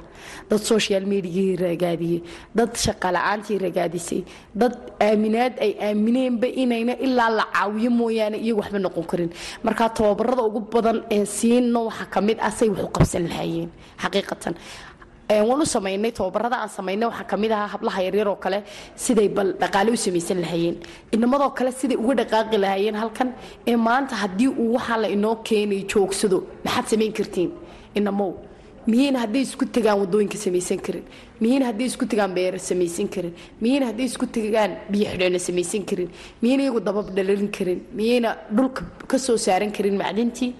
dad 0.50 0.60
social 0.60 1.02
mediagii 1.12 1.56
ragaadiyey 1.56 2.22
dad 2.54 2.70
shaqala-aantii 2.84 3.58
ragaadisay 3.64 4.20
dad 4.54 4.74
aaminaad 5.00 5.54
ay 5.64 5.72
aamineenba 5.88 6.46
inayna 6.46 6.94
ilaa 7.06 7.30
la 7.38 7.44
caawiyo 7.52 7.90
mooyaane 7.90 8.38
iyagu 8.38 8.60
waxba 8.60 8.78
noqon 8.78 9.04
karin. 9.10 9.30
Marka 9.64 9.88
tababarada 9.88 10.42
ugu 10.42 10.60
badan 10.72 11.02
ee 11.10 11.24
siino 11.26 11.86
waxaa 11.88 12.06
ka 12.14 12.20
mid 12.20 12.38
ah 12.40 12.50
say 12.50 12.68
wax 12.68 12.84
u 12.84 12.88
qabsan 12.96 13.24
lahaayeen 13.28 13.70
xaqiiqatan 14.02 14.54
waan 15.48 15.60
u 15.62 15.66
samaynay 15.66 16.12
tababarada 16.18 16.56
aan 16.62 16.68
samaynay 16.68 17.06
waxaa 17.10 17.24
ka 17.30 17.36
mid 17.36 17.52
ahaa 17.52 17.68
hablaha 17.74 18.00
yaryar 18.06 18.28
oo 18.28 18.36
kale 18.44 18.58
siday 19.04 19.28
bal 19.28 19.52
dhaqaale 19.62 19.90
u 19.92 19.96
samaysan 19.96 20.40
lahaayeen. 20.44 20.76
Inamadoo 21.12 21.50
kale 21.58 21.70
siday 21.80 21.96
uga 22.04 22.14
dhaqaaqi 22.20 22.56
lahaayeen 22.64 22.94
halkan. 23.02 23.28
Ee 23.66 23.76
maanta 23.76 24.14
haddii 24.22 24.48
uu 24.62 24.72
waxaa 24.76 24.98
la 25.02 25.08
inoo 25.16 25.36
keenay 25.48 25.82
joogsado 25.92 26.38
maxaad 26.64 26.86
samayn 26.92 27.12
kartiin? 27.18 27.50
Inamow 27.94 28.32
miyayna 28.90 29.18
hadday 29.24 29.42
isku 29.46 29.64
tagaan 29.74 29.98
waddooyinka 30.02 30.36
samaysan 30.44 30.78
karin? 30.86 31.04
Miyayna 31.40 31.66
hadday 31.70 31.86
isku 31.86 32.04
tagaan 32.12 32.32
beera 32.34 32.58
samaysan 32.58 33.08
karin? 33.14 33.32
Miyayna 33.62 33.86
hadday 33.90 34.06
isku 34.10 34.26
tagaan 34.26 34.72
biyo 34.90 35.38
samaysan 35.38 35.84
karin? 35.90 36.08
Miyayna 36.42 36.62
iyagu 36.66 36.80
dabab 36.80 37.06
dhalalin 37.16 37.50
karin? 37.56 37.80
Miyayna 37.98 38.30
dhulka 38.56 38.82
ka 39.10 39.18
soo 39.18 39.36
saaran 39.36 39.70
karin 39.76 39.96
macdintii 40.02 40.50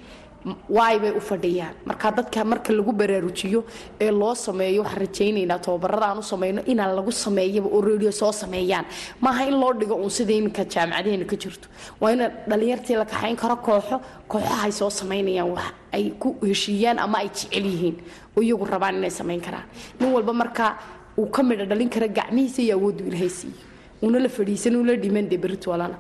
waay 0.69 0.99
bay 0.99 1.11
u 1.17 1.21
fadhiyaan? 1.21 1.75
Marka 1.87 2.11
dadka 2.11 2.45
marka 2.45 2.73
lagu 2.73 2.93
baraarujiyo 2.93 3.65
ee 4.01 4.11
loo 4.11 4.35
sameeyo 4.35 4.83
waxaan 4.83 5.01
rajaynaynaa 5.07 5.59
tababarada 5.59 6.07
aan 6.07 6.19
u 6.19 6.23
samayno 6.23 6.63
inaan 6.67 6.97
lagu 6.97 7.13
sameeyaba 7.13 7.69
oo 7.69 7.81
radio 7.81 8.11
soo 8.13 8.33
sameeyaan. 8.33 8.85
Maaha 9.21 9.47
in 9.47 9.61
loo 9.61 9.73
dhigo 9.73 9.95
uun 9.95 10.11
sida 10.11 10.33
iminka 10.33 10.65
jaamacadaheena 10.65 11.25
ka 11.25 11.37
jirto. 11.37 11.69
Waa 12.01 12.13
ina 12.13 12.29
dhallinyartii 12.49 12.97
la 12.97 13.05
kaxayn 13.05 13.37
karo 13.37 13.57
kooxo 13.57 14.01
kooxahay 14.29 14.73
soo 14.73 14.91
samaynayaan 14.91 15.51
wax 15.51 15.73
ay 15.93 16.11
ku 16.19 16.37
heshiiyaan 16.43 16.99
ama 16.99 17.19
ay 17.19 17.29
jecel 17.29 17.65
yihiin 17.67 17.97
oo 18.37 18.43
iyagu 18.43 18.65
rabaan 18.65 18.97
inay 18.97 19.11
samayn 19.11 19.41
karaan. 19.41 19.65
Nin 20.01 20.13
walba 20.13 20.33
marka 20.33 20.77
uu 21.19 21.27
ka 21.31 21.43
midha 21.43 21.65
dhalin 21.67 21.89
kara 21.89 22.09
gacmihiisa 22.09 22.63
iyo 22.63 22.77
awooddu 22.79 23.05
ilaahay 23.05 23.29
siiyo. 23.29 23.55
Una 24.03 24.19
la 24.19 24.29
fadhiisan 24.29 24.75
una 24.77 24.97
dhiman 24.97 25.29
dee 25.29 25.39
beritwalana 25.39 25.95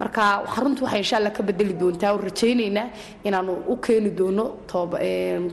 marka 0.00 0.22
xaruntu 0.54 0.80
waxay 0.86 1.00
insha 1.04 1.16
alla 1.20 1.30
ka 1.36 1.42
bedeli 1.48 1.74
doontaa. 1.80 2.10
Oo 2.14 2.20
rajaynaynaa 2.28 2.86
inaanu 3.26 3.52
u 3.72 3.76
keeni 3.84 4.10
doono 4.18 4.44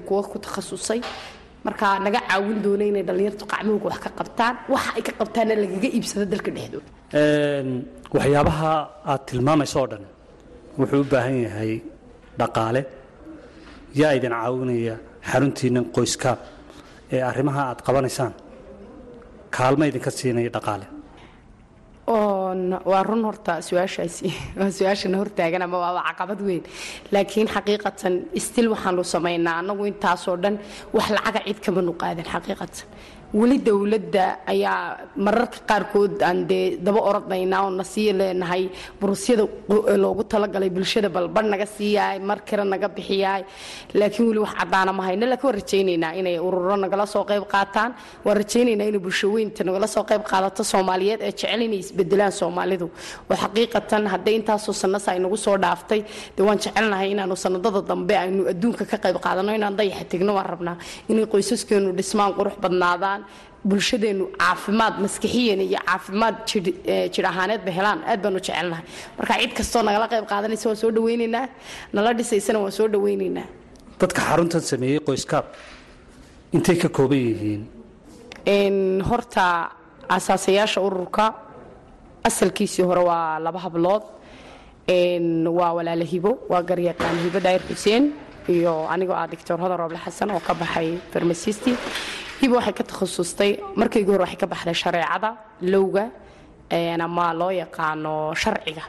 kuwa 0.07 0.21
ku 0.31 0.37
takhasusay. 0.45 1.01
Marka 1.65 1.85
naga 2.05 2.19
caawin 2.29 2.59
doono 2.65 2.83
inay 2.91 3.03
dhallinyartu 3.07 3.45
qacmahooga 3.51 3.85
wax 3.89 3.97
ka 4.05 4.09
qabtaan. 4.19 4.55
Waxa 4.73 4.89
ay 4.97 5.03
ka 5.07 5.11
qabtaanna 5.19 5.55
lagaga 5.63 5.87
iibsado 5.95 6.25
dalka 6.33 6.51
dhexdooda. 6.55 6.89
Waxyaabaha 8.15 8.71
aad 9.11 9.21
tilmaamayso 9.29 9.77
oo 9.81 9.87
dhan 9.91 10.03
wuxuu 10.79 11.01
u 11.03 11.07
baahan 11.11 11.37
yahay 11.45 11.73
dhaqaale. 12.39 12.81
Yaa 14.01 14.11
idin 14.17 14.33
caawinaya 14.41 14.95
xaruntiinnan 15.31 15.85
qoyskaab 15.95 16.39
ee 17.15 17.21
arrimaha 17.29 17.61
aad 17.69 17.79
qabanaysaan. 17.87 18.33
Kaalma 19.55 19.83
idinka 19.89 20.11
siinaya 20.17 20.49
dhaqaale 20.55 20.85
waa 22.07 23.03
run 23.03 23.23
horta 23.23 23.61
su'aashaasi 23.61 24.33
waa 24.59 24.71
su'aashana 24.77 25.17
hortaagan 25.17 25.61
ama 25.61 25.77
waaba 25.77 26.03
caqabad 26.09 26.41
weyn. 26.41 26.63
Laakiin 27.11 27.47
xaqiiqatan 27.47 28.13
stil 28.37 28.67
waxaanu 28.73 29.03
samaynaa. 29.03 29.59
Annagu 29.61 29.85
intaasoo 29.85 30.37
dhan 30.37 30.59
wax 30.93 31.09
lacaga 31.15 31.39
cid 31.47 31.59
kamanu 31.65 31.93
qaadan 32.01 32.25
xaqiiqatan 32.33 32.85
weli 33.39 33.57
dowladda 33.67 34.25
ayaa 34.53 35.09
mararka 35.25 35.59
qaarkood 35.69 36.21
aan 36.21 36.39
dee 36.49 36.77
daba 36.85 36.99
orodnaynaa 37.09 37.61
oo 37.65 37.71
na 37.79 37.83
leenahay 38.19 38.63
burusyada 39.01 39.43
loogu 40.03 40.23
talagalay 40.31 40.69
bulshada 40.69 41.09
balbar 41.09 41.43
naga 41.53 41.65
siiyaay 41.65 42.19
mar 42.29 42.39
kale 42.49 42.63
naga 42.73 42.87
bixiyaay 42.97 43.41
laakiin 43.99 44.27
weli 44.29 44.39
wax 44.45 44.53
caddaana 44.59 44.91
ma 44.97 45.03
hayno 45.07 45.25
laakiin 45.31 45.53
rajaynaynaa 45.59 46.11
inay 46.19 46.37
ururo 46.47 46.75
nagala 46.83 47.05
soo 47.13 47.23
qayb 47.29 47.43
qaataan. 47.53 47.91
Waan 48.25 48.37
rajaynaynaa 48.41 48.87
inay 48.89 48.99
bulshaweynta 49.05 49.63
nagala 49.67 49.87
soo 49.95 50.03
qayb 50.09 50.21
qaadato 50.31 50.61
soomaaliyeed 50.63 51.21
ee 51.27 51.31
jecel 51.31 51.61
inay 51.67 51.79
isbedelaan 51.85 52.31
soomaalidu. 52.39 52.87
Oo 53.31 53.35
xaqiiqatan 53.43 54.03
hadday 54.13 54.35
intaasoo 54.39 54.73
sanasa 54.83 55.11
ay 55.13 55.19
nagu 55.25 55.37
soo 55.45 55.57
dhaaftay 55.63 56.01
dee 56.37 56.43
waan 56.47 56.59
jecelnahay 56.63 57.09
inaanu 57.15 57.35
sanadada 57.45 57.81
dambe 57.89 58.13
aynu 58.23 58.41
adduunka 58.53 58.85
ka 58.91 58.97
qayb 59.05 59.17
qaadano 59.25 59.51
inaan 59.57 59.75
dayaxa 59.79 60.05
tegno 60.11 60.31
waan 60.37 60.45
rabnaa 60.53 60.77
inay 61.09 61.25
qoysaskeenu 61.33 61.89
dhismaan 61.97 62.31
qurux 62.37 62.55
badnaadaan 62.63 63.19
bulshadeenu 63.69 64.25
caafimaad 64.41 64.95
maskixiyan 65.03 65.61
iyo 65.67 65.79
caafimaad 65.89 66.35
jir 67.13 67.25
ahaaneedba 67.31 67.71
helaan. 67.77 67.99
Aad 68.11 68.19
baanu 68.23 68.39
jecelnahay. 68.45 68.85
Marka 69.17 69.33
cid 69.41 69.51
kastoo 69.59 69.81
nagala 69.87 70.07
qayb 70.13 70.25
qaadanaysa 70.31 70.65
waan 70.69 70.79
soo 70.83 70.91
dhawaynaynaa 70.97 71.45
nala 71.95 72.09
dhisaysana 72.19 72.59
waan 72.63 72.73
soo 72.79 72.87
dhawaynaynaa 72.93 73.47
dadka 74.01 74.19
xaruntan 74.29 74.61
sameeyey 74.71 74.99
qoyskaab 75.07 75.45
intay 76.55 76.75
ka 76.83 76.89
kooban 76.97 77.21
yihiin? 77.29 77.61
Horta 79.09 79.45
asaasayaasha 80.09 80.79
ururka 80.87 81.25
asalkiisii 82.29 82.83
hore 82.89 83.03
waa 83.09 83.39
laba 83.39 83.59
hablood. 83.65 84.03
Waa 85.59 85.71
walaala 85.77 86.03
hibo 86.13 86.31
waa 86.51 86.61
garyaqaan 86.69 87.15
hibo 87.23 87.39
daayir 87.39 87.61
xuseen 87.69 88.03
iyo 88.49 88.73
anigoo 88.93 89.15
ah 89.15 89.27
doctor 89.31 89.57
hodan 89.63 89.77
rooble 89.79 89.99
xasan 90.05 90.31
oo 90.35 90.39
ka 90.47 90.53
baxay 90.53 90.97
farmasisti 91.13 91.71
hibo 92.43 92.55
waxay 92.59 92.73
ka 92.79 92.83
takhasustay 92.89 93.51
markaygu 93.81 94.11
hore 94.13 94.23
waxay 94.25 94.39
ka 94.43 94.47
baxday 94.53 94.73
shareecada 94.83 95.29
lowga 95.73 96.05
ama 97.05 97.25
loo 97.39 97.51
yaqaano 97.61 98.13
sharciga 98.43 98.83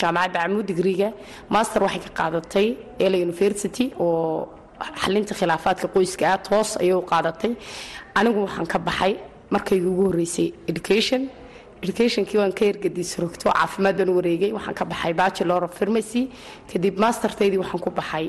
jaamacadda 0.00 0.38
camuud 0.44 0.66
digriga 0.70 1.08
master 1.54 1.80
waxay 1.86 2.00
ka 2.06 2.10
qaadatay 2.20 2.66
ela 3.04 3.16
university 3.26 3.86
oo 4.00 4.48
xalinta 5.02 5.34
khilaafaadka 5.38 5.86
qoyska 5.94 6.24
ah 6.32 6.38
toos 6.48 6.70
ayay 6.82 6.94
u 7.00 7.02
qaadatay. 7.12 7.52
Anigu 8.18 8.38
waxaan 8.46 8.66
ka 8.72 8.78
baxay 8.88 9.12
markaygu 9.54 9.88
ugu 9.92 10.02
horreysay 10.08 10.48
education. 10.70 11.20
Educationkii 11.84 12.38
waan 12.42 12.52
ka 12.58 12.64
ergadisrogto 12.72 13.46
caafimaad 13.52 13.96
baan 13.98 14.10
wareegay. 14.18 14.50
Waxaan 14.58 14.74
ka 14.80 14.84
baxay 14.84 15.12
bachelor 15.20 15.62
of 15.66 15.72
pharmacy. 15.78 16.22
Kadib 16.70 16.94
mastertaydii 17.04 17.58
waxaan 17.62 17.80
ku 17.84 17.90
baxay 17.98 18.26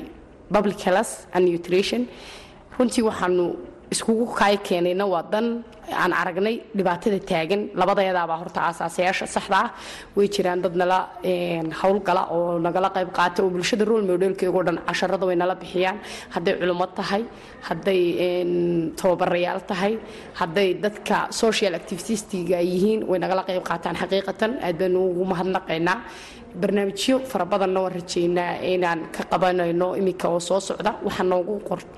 public 0.54 0.78
health 0.86 1.12
and 1.34 1.44
nutrition. 1.52 2.02
Runtii 2.78 3.02
waxaanu 3.08 3.44
iskugu 3.94 4.24
kaay 4.38 4.56
keenayna 4.66 5.04
waa 5.12 5.22
dan 5.32 5.46
aan 6.02 6.12
aragnay 6.20 6.56
dhibaatada 6.76 7.18
taagan. 7.30 7.60
Labadayadaabaa 7.80 8.38
horta 8.42 8.60
aasaasayaasha 8.68 9.26
saxda 9.36 9.58
ah. 9.64 9.68
Way 10.16 10.26
jiraan 10.34 10.60
dad 10.64 10.74
nala 10.80 10.98
howlgala 11.80 12.22
oo 12.36 12.58
nagala 12.66 12.88
qayb 12.96 13.10
qaata 13.18 13.38
oo 13.44 13.50
bulshada 13.54 13.84
rol 13.90 14.02
modelkeego 14.10 14.60
dhan 14.66 14.78
casharada 14.88 15.24
way 15.28 15.36
nala 15.42 15.54
bixiyaan. 15.62 15.96
Hadday 16.34 16.54
culimo 16.60 16.86
tahay 16.98 17.22
hadday 17.68 18.00
tababarayaal 19.00 19.60
tahay 19.70 19.92
hadday 20.40 20.68
dadka 20.84 21.16
social 21.42 21.72
activitistiga 21.80 22.58
yihiin 22.70 23.00
way 23.10 23.18
nagala 23.24 23.42
qayb 23.48 23.62
qaataan 23.70 23.94
xaqiiqatan. 24.02 24.50
Aad 24.66 24.76
baynu 24.80 25.00
ugu 25.10 25.24
mahadnaqaynaa 25.32 25.98
barnaamijyo 26.60 27.18
fara 27.30 27.44
badanna 27.44 27.80
waan 27.84 27.92
rajeynaa 27.98 28.52
inaan 28.72 29.00
ka 29.16 29.22
qabanayno 29.32 29.96
iminka 30.00 30.28
oo 30.28 30.40
soo 30.40 30.60
socda. 30.60 30.90
Waxaa 31.04 31.24
noogu 31.24 31.54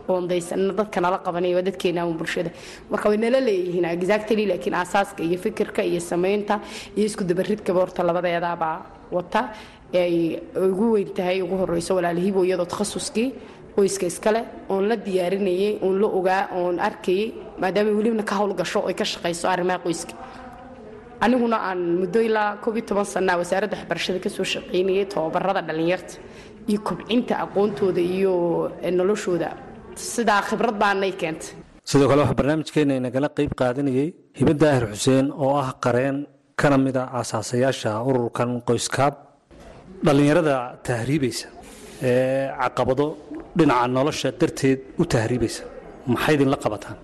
qoondaysanna 0.07 0.73
dadka 0.73 1.01
qabanaya 1.27 1.57
waa 1.57 2.07
bulshada. 2.19 2.51
Marka 2.91 3.09
way 3.09 3.17
nala 3.19 3.41
leeyihiin 3.41 3.85
exactly 3.85 4.47
laakiin 4.47 4.75
aasaaska 4.75 5.23
iyo 5.23 5.39
fikirka 5.39 5.83
iyo 5.83 6.01
samaynta 6.01 6.61
iyo 6.97 7.07
isku 7.07 7.25
dabaridkaba 7.25 7.81
horta 7.81 8.03
labadeedaabaa 8.03 8.77
wata 9.13 9.51
ay 9.95 10.41
ugu 10.57 10.93
weyn 10.95 11.09
tahay 11.15 11.43
ugu 11.43 11.57
horeyso 11.57 11.95
walaalihiibo 11.95 12.45
iyadoo 12.45 12.65
takhasuskii 12.67 13.29
qoyska 13.77 14.07
iskale 14.07 14.41
oon 14.69 14.89
la 14.89 14.97
diyaarinayay 14.97 15.79
oon 15.83 16.01
la 16.01 16.07
ogaa 16.19 16.49
oon 16.59 16.81
arkayay 16.81 17.33
maadaama 17.61 17.91
welibna 17.99 18.23
ka 18.23 18.35
howlgasho 18.41 18.81
oy 18.89 18.95
ka 18.95 19.05
shaqayso 19.05 19.49
arrimaha 19.49 19.79
qoyska 19.85 20.15
aniguna 21.25 21.57
aan 21.69 21.81
muddo 22.01 22.21
ilaa 22.29 22.51
koob 22.63 22.77
iyo 22.79 22.85
toban 22.91 23.07
sanaa 23.15 23.37
wasaaradda 23.43 23.77
waxbarashada 23.81 24.19
ka 24.25 24.29
soo 24.37 24.47
shaqaynayay 24.55 25.05
tababarada 25.15 25.61
dhallinyarta 25.69 26.15
iyo 26.71 26.79
kobcinta 26.89 27.35
aqoontooda 27.45 28.01
iyo 28.17 28.35
noloshooda. 28.99 29.49
Sidaa 30.13 30.41
khibrad 30.49 30.77
baanay 30.83 31.13
keentay. 31.21 31.51
Sidoo 31.91 32.09
kale 32.11 32.21
waxaa 32.23 32.39
barnaamijkeena 32.41 32.93
inagala 33.01 33.29
qayb 33.39 33.53
qaadanayay 33.61 34.09
hiba 34.39 34.53
daahir 34.63 34.85
xuseen 34.93 35.27
oo 35.45 35.53
ah 35.63 35.71
qareen 35.85 36.17
kana 36.61 36.77
mid 36.87 36.97
a 36.97 37.05
aasaasayaasha 37.19 37.91
ururkan 38.09 38.51
qoyskaab 38.69 39.15
dhallinyarada 40.07 40.55
tahriibaysa 40.89 41.47
ee 42.09 42.47
caqabado 42.63 43.07
dhinaca 43.59 43.87
nolosha 43.97 44.29
darteed 44.41 44.79
u 45.01 45.05
tahriibaysa. 45.15 45.63
Maxay 46.13 46.35
idinla 46.37 46.57
qabataan? 46.65 46.99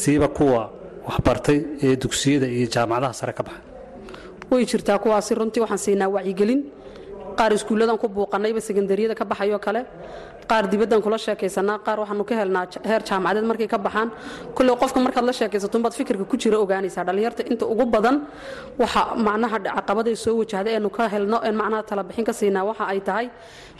Siiba 0.00 0.28
kuwa 0.38 0.62
waxbartay 1.08 1.58
ee 1.86 1.96
dugsiyada 2.02 2.46
iyo 2.56 2.66
jaamacadaha 2.74 3.12
sare 3.20 3.32
ka 3.38 3.42
baxa. 3.46 3.60
Way 4.50 4.62
jirtaa 4.70 4.98
kuwaasi 5.04 5.32
runtii 5.38 5.60
waxaan 5.64 5.78
siinaa 5.84 6.08
wacyigelin 6.16 6.60
qaar 7.38 7.52
iskuulladan 7.52 7.98
ku 7.98 8.08
buuqanayba 8.08 8.60
sekandariyada 8.60 9.14
ka 9.14 9.24
baxayoo 9.24 9.58
kale. 9.66 9.82
Qaar 10.50 10.64
dibaddan 10.68 11.00
kula 11.04 11.16
sheekaysanaa 11.18 11.78
qaar 11.86 11.98
waxaanu 12.02 12.24
ka 12.28 12.34
helnaa 12.40 12.66
heer 12.88 13.00
jaamacadeed 13.08 13.44
markay 13.50 13.66
ka 13.68 13.78
baxaan. 13.78 14.08
Kulley 14.56 14.76
qofka 14.82 15.00
markaad 15.00 15.24
la 15.24 15.32
sheekaysato 15.32 15.78
unbaad 15.78 15.94
fikirka 15.98 16.24
ku 16.30 16.36
jira 16.36 16.58
ogaanaysaa 16.64 17.04
dhallinyarta. 17.08 17.42
Inta 17.50 17.64
ugu 17.66 17.84
badan 17.94 18.16
waxa 18.78 19.02
macnaha 19.26 19.58
caqabaday 19.64 20.14
soo 20.24 20.34
wajahda 20.40 20.70
eenu 20.76 20.90
ka 20.96 21.08
helno 21.08 21.40
een 21.48 21.56
macnaha 21.60 21.82
talabixin 21.82 22.24
ka 22.28 22.32
siinaa 22.32 22.64
waxa 22.70 22.84
ay 22.92 23.00
tahay 23.00 23.26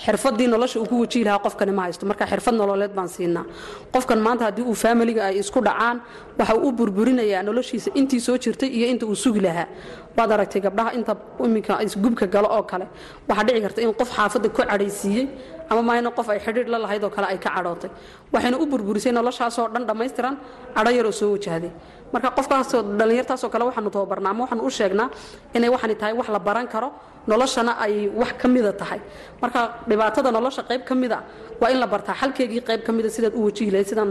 xirfadii 0.05 0.47
nolosha 0.49 0.81
uu 0.81 0.87
ku 0.89 0.97
wajihi 1.05 1.25
lahaa 1.25 1.39
qofkani 1.45 1.73
ma 1.73 1.83
haysto. 1.87 2.07
Marka 2.07 2.25
xirfad 2.27 2.55
nololeed 2.55 2.93
baan 2.97 3.09
siinaa. 3.09 3.45
Qofkan 3.93 4.19
maanta 4.27 4.45
haddii 4.49 4.65
uu 4.65 4.75
faamiliga 4.75 5.23
ay 5.29 5.39
isku 5.45 5.61
dhacaan 5.61 6.01
waxa 6.39 6.55
uu 6.57 6.69
u 6.69 6.73
burburinayaa 6.73 7.43
noloshiisa 7.43 7.91
intii 7.95 8.21
soo 8.21 8.39
jirtay 8.39 8.69
iyo 8.73 8.87
inta 8.89 9.05
uu 9.07 9.15
sugi 9.15 9.41
lahaa 9.41 9.69
waad 10.17 10.31
aragtay 10.37 10.61
gabdhaha 10.67 10.91
inta 10.99 11.13
iminka 11.47 11.75
isgubka 11.87 12.27
galo 12.35 12.49
oo 12.57 12.63
kale. 12.71 12.87
Waxaa 13.29 13.45
dhici 13.47 13.61
karta 13.65 13.81
in 13.83 13.93
qof 14.01 14.11
xaafadda 14.17 14.49
ku 14.49 14.63
cadhaysiiyey 14.63 15.25
ama 15.71 15.83
maayna 15.89 16.11
qof 16.19 16.29
ay 16.29 16.39
xidhiidh 16.47 16.69
la 16.73 16.79
lahayd 16.85 17.03
oo 17.05 17.11
kale 17.17 17.27
ay 17.33 17.39
ka 17.39 17.51
cadhootay. 17.57 17.91
Waxayna 18.33 18.57
u 18.63 18.67
burburisay 18.67 19.13
noloshaasoo 19.13 19.69
dhan 19.75 19.85
dhammaystiran 19.89 20.35
cadho 20.77 20.91
yaroo 20.99 21.13
soo 21.21 21.31
wajahday. 21.35 21.71
Marka 22.13 22.31
qofkaasoo 22.39 22.81
dhallinyartaasoo 22.99 23.51
kale 23.55 23.65
waxaanu 23.69 23.91
tababarnaa 23.95 24.31
ama 24.35 24.43
waxaanu 24.45 24.63
u 24.63 24.71
sheegnaa 24.79 25.09
inay 25.57 25.69
waxani 25.75 25.95
tahay 26.01 26.13
wax 26.19 26.29
la 26.29 26.39
baran 26.39 26.67
karo 26.75 26.89
noloshana 27.27 27.73
ay 27.85 27.95
wax 28.21 28.33
ka 28.41 28.47
mida 28.55 28.73
tahay. 28.73 29.01
Marka 29.43 29.61
dhibaatada 29.89 30.31
nolosha 30.37 30.63
qayb 30.69 30.83
ka 30.89 30.95
mida 30.95 31.19
waa 31.61 31.71
in 31.75 31.79
la 31.83 31.87
bartaa 31.95 32.15
xalkeegii 32.21 32.61
qayb 32.69 32.81
ka 32.87 32.93
mida 32.97 33.09
sidaad 33.17 33.35
u 33.39 33.45
wajihi 33.47 33.71
lahayd 33.75 33.89
sidaan 33.93 34.11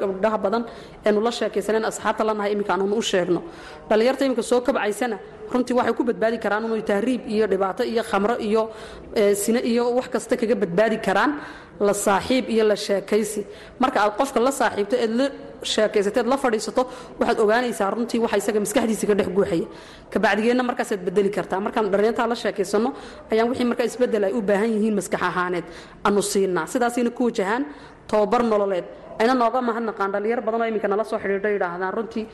gabdhaha 0.00 0.38
badan 0.44 0.62
eenu 1.06 1.20
la 1.26 1.30
sheekaysaneen 1.38 1.84
asxaabta 1.90 2.22
lanahay 2.28 2.50
iminka 2.54 2.72
aanunu 2.74 2.96
u 2.96 3.02
sheegno. 3.10 3.40
Dhallinyarta 3.88 4.22
iminka 4.26 4.42
soo 4.50 4.60
kabcaysana 4.66 5.16
runtii 5.52 5.74
waxay 5.78 5.94
ku 5.98 6.02
badbaadi 6.08 6.38
karaan 6.44 6.64
inuu 6.66 6.82
tahriib 6.90 7.22
iyo 7.34 7.46
dhibaato 7.52 7.82
iyo 7.92 8.02
khamro 8.10 8.34
iyo 8.48 8.62
sine 9.42 9.60
iyo 9.70 9.84
wax 9.98 10.06
kasta 10.14 10.34
kaga 10.40 10.54
badbaadi 10.62 10.96
karaan. 11.06 11.32
La 11.88 11.94
saaxiib 12.06 12.44
iyo 12.54 12.64
la 12.70 12.76
sheekaysi. 12.76 13.40
Marka 13.82 13.98
aad 14.04 14.12
qofka 14.20 14.38
la 14.46 14.52
saaxiibto 14.60 14.96
eed 15.04 15.12
la 15.18 15.26
sheekaysateed 15.72 16.26
la 16.32 16.36
fadhiisato 16.42 16.82
waxaad 17.20 17.38
ogaanaysaa 17.44 17.88
runtii 17.94 18.18
waxa 18.24 18.36
isaga 18.42 18.60
maskaxdiisa 18.64 19.04
ka 19.10 19.14
dhex 19.18 19.28
guuxaya. 19.36 19.66
Kabacdigeenna 20.12 20.62
markaasaad 20.68 21.00
bedeli 21.08 21.30
kartaa. 21.36 21.60
Markaan 21.66 21.86
dhallinyartaa 21.92 22.26
la 22.32 22.36
sheekaysano 22.42 22.88
ayaan 23.32 23.48
wixii 23.50 23.64
markaa 23.70 23.86
isbeddel 23.90 24.24
ay 24.28 24.32
u 24.32 24.40
baahan 24.48 24.70
yihiin 24.76 24.94
maskax 24.98 25.22
ahaaneed. 25.28 25.64
Anu 26.06 26.20
siinaa 26.30 26.66
sidaasayna 26.80 27.10
ku 27.18 27.24
wajahaan 27.28 27.62
tababar 28.08 28.42
nololeed. 28.52 28.84
Ayna 29.20 29.34
nooga 29.34 29.60
mahadnaqaan 29.60 30.10
dhallinyar 30.12 30.40
badanoo 30.46 30.66
iminka 30.70 30.88
nala 30.88 31.04
soo 31.04 31.18
xidhiidho 31.22 31.48
yidhaahdaan 31.54 31.92
runtii 31.96 32.24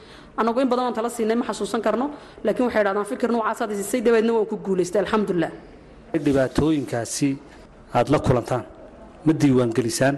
anagu 0.40 0.60
in 0.62 0.68
badan 0.70 0.84
oon 0.86 0.94
tala 0.94 1.10
siinay 1.10 1.34
ma 1.40 1.44
xasuusan 1.50 1.82
karno 1.86 2.06
laakiin 2.46 2.66
waxay 2.66 2.80
yidhahdaan 2.82 3.06
fikir 3.12 3.28
nuucaasaad 3.34 3.70
siisay 3.78 4.00
dabeedna 4.06 4.32
waan 4.36 4.46
ku 4.46 4.56
guulaystay 4.66 5.00
alxamdulilah 5.02 5.50
dhibaatooyinkaasi 6.26 7.28
aad 7.98 8.08
la 8.14 8.18
kulantaan 8.26 8.62
ma 9.26 9.32
diiwaangelisaan 9.42 10.14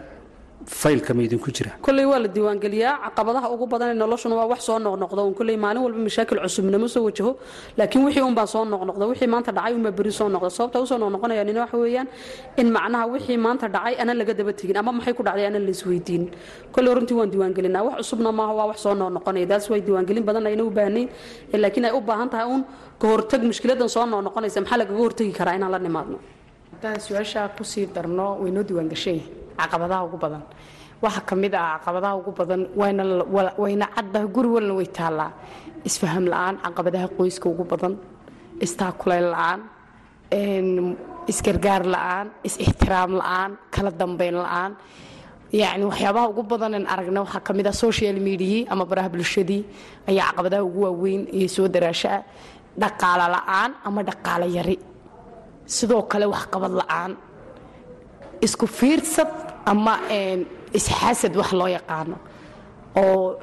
faylka 0.69 1.15
ma 1.15 1.23
idinku 1.23 1.51
jira. 1.51 1.73
Kolley 1.83 2.05
waa 2.05 2.19
la 2.19 2.29
diiwaangeliyaa 2.29 2.95
caqabadaha 3.09 3.49
ugu 3.55 3.67
badan 3.67 3.89
ee 3.91 3.95
noloshuna 4.03 4.35
waa 4.37 4.47
wax 4.53 4.61
soo 4.69 4.79
noqnoqda. 4.79 5.23
Un 5.29 5.35
kolley 5.35 5.57
maalin 5.57 5.83
walba 5.83 5.99
mashaakil 5.99 6.39
cusubnimo 6.45 6.87
soo 6.89 7.03
wajaho 7.09 7.31
laakiin 7.79 8.05
wixii 8.07 8.23
unbaa 8.31 8.47
soo 8.47 8.65
noqnoqda. 8.65 9.05
Wixii 9.11 9.27
maanta 9.33 9.51
dhacay 9.53 9.75
unbaa 9.79 9.91
beri 9.99 10.13
soo 10.13 10.29
noqda. 10.29 10.51
Sababta 10.51 10.79
u 10.83 10.87
soo 10.87 10.99
noqnoqonaya 10.99 11.45
nina 11.49 11.61
waxa 11.65 11.77
weeyaan 11.83 12.07
in 12.61 12.69
macnaha 12.77 13.05
wixii 13.13 13.37
maanta 13.47 13.67
dhacay 13.75 13.95
aanan 14.01 14.17
laga 14.21 14.35
daba 14.39 14.53
tegin 14.53 14.77
ama 14.77 14.93
maxay 14.93 15.15
ku 15.19 15.23
dhacday 15.23 15.47
aanan 15.49 15.63
la 15.67 15.71
isweydiinin 15.77 16.29
kolley 16.75 16.93
runtii 16.97 17.15
waan 17.19 17.31
diiwaangelinaa. 17.33 17.83
Wax 17.89 17.97
cusubna 18.03 18.31
maaha 18.33 18.53
waa 18.59 18.67
wax 18.71 18.79
soo 18.85 18.95
noqnoqonaya. 18.95 19.47
Daas 19.53 19.71
way 19.71 19.81
diiwaangelin 19.81 20.25
badan 20.29 20.47
ayna 20.47 20.63
u 20.65 20.71
baahnayn 20.71 21.09
laakiin 21.63 21.85
ay 21.89 21.93
u 21.97 22.01
baahan 22.01 22.29
tahay 22.33 22.47
uun 22.53 22.63
ka 23.01 23.07
hortag 23.09 23.43
mushkiladan 23.43 23.89
soo 23.89 24.05
noqnoqonaysa. 24.07 24.61
Maxaa 24.63 24.79
lagaga 24.85 25.01
hortagi 25.03 25.33
karaa 25.39 25.55
inaan 25.59 25.73
la 25.73 25.79
nimaadno? 25.79 26.19
Haddaan 26.73 27.01
su'aashaa 27.01 27.49
ku 27.57 27.65
sii 27.65 27.87
darno 27.97 28.37
waynoo 28.43 28.63
diiwaangashay 28.69 29.19
caqabadaha 29.61 30.03
ugu 30.07 30.17
badan. 30.25 30.43
Waxaa 31.03 31.25
ka 31.29 31.35
mid 31.43 31.55
ah 31.55 31.79
caqabadaha 31.79 32.15
ugu 32.21 32.31
badan 32.39 32.61
wayna 33.63 33.87
caddaha 33.97 34.27
guri 34.35 34.49
walna 34.55 34.75
way 34.79 34.87
taallaa. 34.99 35.31
Isfaham 35.89 36.25
la'aan 36.33 36.55
caqabadaha 36.65 37.07
qoyska 37.19 37.47
ugu 37.53 37.65
badan 37.73 37.95
istaakulayn 38.65 39.27
la'aan 39.35 39.61
isgargaar 41.31 41.83
la'aan 41.95 42.27
is-ixtiraam 42.47 43.11
la'aan 43.21 43.51
kala 43.75 43.91
dambeyn 44.01 44.35
la'aan. 44.45 44.73
Yacni 45.53 45.85
waxyaabaha 45.91 46.27
ugu 46.33 46.43
badanen 46.51 46.85
aragna 46.93 47.21
waxaa 47.25 47.41
ka 47.47 47.53
mid 47.57 47.67
ah 47.67 47.73
social 47.85 48.17
mediai 48.29 48.67
ama 48.73 48.85
baraha 48.91 49.09
bulshadii 49.15 49.63
ayaa 50.11 50.27
caqabadaha 50.33 50.63
ugu 50.69 50.81
waaweyn 50.87 51.23
iyo 51.37 51.49
soo 51.49 51.69
daraashaa 51.75 52.21
dhaqaalo 52.83 53.27
la'aan 53.37 53.71
ama 53.87 54.01
dhaqaalo 54.09 54.47
yari. 54.57 54.77
Sidoo 55.77 56.03
kale 56.11 56.27
waxqabad 56.35 56.73
la'aan. 56.81 57.13
Isku 58.47 58.67
fiirsad 58.67 59.29
ama 59.73 59.95
isxaasad 60.79 61.35
wax 61.41 61.51
loo 61.61 61.69
yaqaano. 61.79 62.17
Oo 62.97 63.39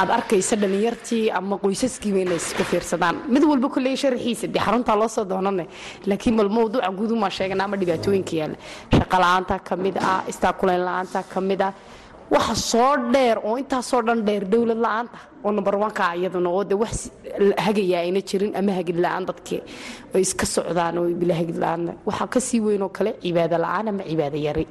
aad 0.00 0.10
arkaysa 0.16 0.54
dhallinyartii 0.62 1.24
ama 1.38 1.54
qoysaskiiba 1.64 2.18
inay 2.24 2.36
isku 2.42 2.62
fiirsadaan. 2.70 3.16
Mid 3.34 3.42
walba 3.50 3.68
kolley 3.74 3.94
sharaxiisa 4.02 4.46
dee 4.54 4.62
xaruntaa 4.66 4.96
loo 5.00 5.08
soo 5.16 5.24
doonane 5.30 5.64
laakiin 6.08 6.36
bal 6.38 6.48
mawduuca 6.56 6.90
guudumaa 6.98 7.30
sheegana 7.36 7.64
ama 7.66 7.76
dhibaatooyinka 7.80 8.34
yaalla 8.40 8.56
shaqo 8.96 9.16
la'aanta 9.24 9.54
ka 9.68 9.74
mid 9.84 9.96
ah 10.10 10.20
istaakulayn 10.32 10.82
la'aanta 10.88 11.20
ka 11.32 11.40
mid 11.48 11.60
ah 11.68 11.72
waxa 12.34 12.54
soo 12.70 12.92
dheer 13.14 13.36
oo 13.48 13.54
intaasoo 13.62 14.02
dhan 14.06 14.20
dheer 14.26 14.44
dowlad 14.52 14.80
la'aanta 14.86 15.18
oo 15.44 15.50
number 15.56 15.74
onka 15.86 16.04
iyaduna 16.18 16.48
oo 16.56 16.64
de 16.70 16.74
wax 16.82 16.94
hagayaa 17.66 18.00
ayna 18.06 18.20
jirin 18.28 18.52
ama 18.60 18.72
hagid 18.78 18.98
la'aan 19.04 19.24
dadkii 19.30 19.60
ay 20.14 20.20
iska 20.26 20.46
socdaan 20.56 20.94
oo 21.00 21.06
bila 21.20 21.34
hagid 21.40 21.56
la'aan 21.62 21.82
waxaa 22.08 22.28
ka 22.34 22.40
sii 22.48 22.60
weyn 22.66 22.82
oo 22.86 22.90
kale 22.96 23.10
cibaado 23.22 23.56
la'aan 23.64 23.86
ama 23.92 24.02
cibaado 24.10 24.36
yari 24.48 24.66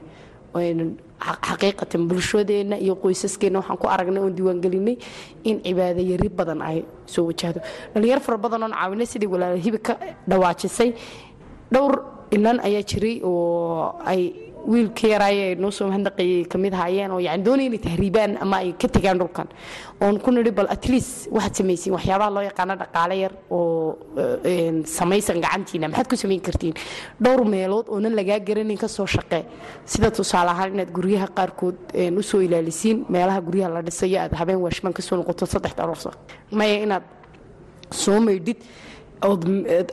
xaqiiqatan 1.48 2.02
bulshadeenna 2.10 2.78
iyo 2.86 2.96
qoysaskeenna 3.04 3.60
waxaan 3.60 3.78
ku 3.82 3.88
aragnay 3.88 4.22
oon 4.24 4.34
diiwaangelinay 4.38 4.96
in 5.50 5.62
cibaado 5.65 6.02
yari 6.12 6.30
badan 6.30 6.62
ay 6.62 6.86
soo 7.06 7.26
wajahdo 7.30 7.60
dhalinyar 7.93 8.20
fara 8.26 8.38
badan 8.38 8.63
oon 8.63 8.74
caawinay 8.74 9.06
sidii 9.13 9.28
walaala 9.34 9.58
hibi 9.65 9.80
ka 9.88 9.93
dhawaajisay. 10.30 10.93
Dhowr 11.74 11.93
inan 12.32 12.60
ayaa 12.67 12.84
jiray 12.89 13.22
oo 13.24 13.98
ay 14.06 14.47
wiilka 14.67 15.08
yaraaye 15.08 15.41
ay 15.49 15.56
noo 15.56 15.71
soo 15.71 15.89
ka 16.51 16.58
mid 16.58 16.73
ahaayeen 16.73 17.12
oo 17.12 17.19
yani 17.19 17.43
doonaya 17.43 17.67
inay 17.69 17.80
tahriibaan 17.80 18.38
ama 18.41 18.58
ay 18.58 18.73
ka 18.82 18.88
tegaan 18.88 19.17
dhulkan. 19.19 19.47
Oon 20.01 20.19
ku 20.19 20.32
nidhi 20.32 20.51
bal 20.51 20.67
at 20.69 20.86
least 20.89 21.27
waxaad 21.32 21.56
samaysiin 21.60 21.93
waxyaabaha 21.97 22.30
loo 22.36 22.43
yaqaano 22.49 22.75
dhaqaale 22.82 23.15
yar 23.23 23.34
oo 23.49 23.97
eh, 24.43 24.84
samaysan 24.86 25.39
gacantiina. 25.41 25.88
Maxaad 25.88 26.08
ku 26.10 26.15
samayn 26.15 26.41
kartiin? 26.41 26.73
Dhowr 27.23 27.45
meelood 27.45 27.88
oonan 27.89 28.13
lagaa 28.15 28.39
garanin 28.39 28.77
ka 28.77 28.88
shaqee. 28.88 29.43
Sida 29.86 30.12
tusaale 30.12 30.49
ahaan 30.51 30.73
inaad 30.75 30.91
guryaha 30.91 31.27
qaarkood 31.38 31.77
een, 31.93 32.17
u 32.17 32.21
soo 32.23 32.41
ilaalisiin 32.41 33.06
meelaha 33.10 33.41
guryaha 33.41 33.69
la 33.73 33.82
dhisayo 33.82 34.19
aad 34.19 34.34
habeen 34.36 34.60
waashmaan 34.65 34.93
ka 34.93 35.01
soo 35.01 35.15
noqoto 35.17 35.45
saddex 35.45 35.73
aroorsa 35.80 36.12
maya 36.51 36.84
inaad 36.86 37.03
soo 37.91 38.19
maydhid 38.19 38.60
ood 39.23 39.43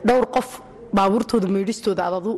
dhowr 0.07 0.25
qof 0.35 0.61
baabuurtooda 0.93 1.47
maydhistooda 1.47 2.03
aad 2.05 2.13
adu 2.21 2.33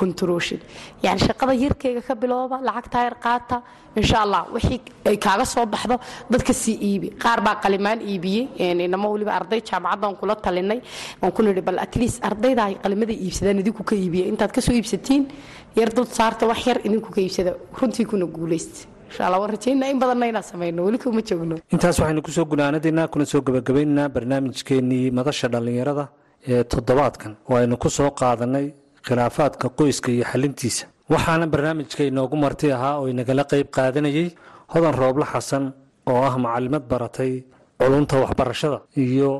kontarooshid 0.00 0.60
yani 1.04 1.20
shaqada 1.26 1.52
yarkeyga 1.64 2.02
ka 2.08 2.14
bilooba 2.22 2.56
lacagtaa 2.68 3.02
yar 3.06 3.16
qaata 3.26 3.56
insha 4.00 4.16
allah 4.24 4.40
wixii 4.54 4.80
ay 5.10 5.16
kaaga 5.26 5.44
soo 5.54 5.64
baxdo 5.74 5.96
dadka 6.32 6.52
sii 6.62 6.76
iibi. 6.88 7.08
Qaar 7.22 7.40
baa 7.46 7.56
qalimaan 7.64 8.00
iibiyey 8.10 8.44
een, 8.64 8.80
inamo 8.86 9.06
weliba 9.14 9.32
arday 9.38 9.60
jaamacaddan 9.70 10.14
kula 10.20 10.34
talinay. 10.44 10.80
Waan 11.22 11.32
ku 11.36 11.42
nidhi 11.42 11.62
bal 11.68 11.78
at 11.86 11.94
least 12.00 12.18
ardayda 12.28 12.62
ay 12.68 12.74
qalimada 12.84 13.12
iibsadaan 13.24 13.58
idinku 13.62 13.82
ka 13.90 13.94
iibiya 14.02 14.24
intaad 14.32 14.52
ka 14.56 14.60
soo 14.66 14.74
iibsatiin 14.78 15.22
yar 15.80 15.90
dad 15.96 16.08
saarta 16.18 16.46
wax 16.50 16.60
yar 16.70 16.78
idinku 16.86 17.10
ka 17.14 17.20
iibsada. 17.20 17.52
Runtii 17.80 18.06
kuna 18.10 18.26
guulaysta 18.36 18.86
intaas 21.72 21.98
waxaynu 22.00 22.22
ku 22.22 22.30
soo 22.30 22.44
gunaanadaynaa 22.44 23.08
kuna 23.08 23.24
soo 23.24 23.40
gebagabaynaynaa 23.46 24.08
barnaamijkeennii 24.16 25.10
madasha 25.18 25.48
dhallinyarada 25.48 26.04
ee 26.48 26.64
toddobaadkan. 26.64 27.32
Oo 27.50 27.56
aynu 27.56 27.76
ku 27.76 27.88
soo 27.90 28.10
qaadanay 28.20 28.66
khilaafaadka 29.06 29.66
qoyska 29.78 30.08
iyo 30.16 30.24
xalintiisa. 30.32 30.84
Waxaana 31.12 31.46
barnaamijka 31.52 32.02
inoogu 32.10 32.36
marti 32.44 32.66
ahaa 32.76 32.94
oo 33.00 33.06
inagala 33.12 33.44
qayb 33.52 33.68
qaadanayey 33.76 34.28
hodan 34.72 34.94
rooble 35.00 35.24
xasan 35.32 35.64
oo 36.10 36.20
ah 36.28 36.34
macalimad 36.44 36.84
baratay 36.92 37.32
culunta 37.80 38.14
waxbarashada 38.24 38.78
iyo 39.04 39.30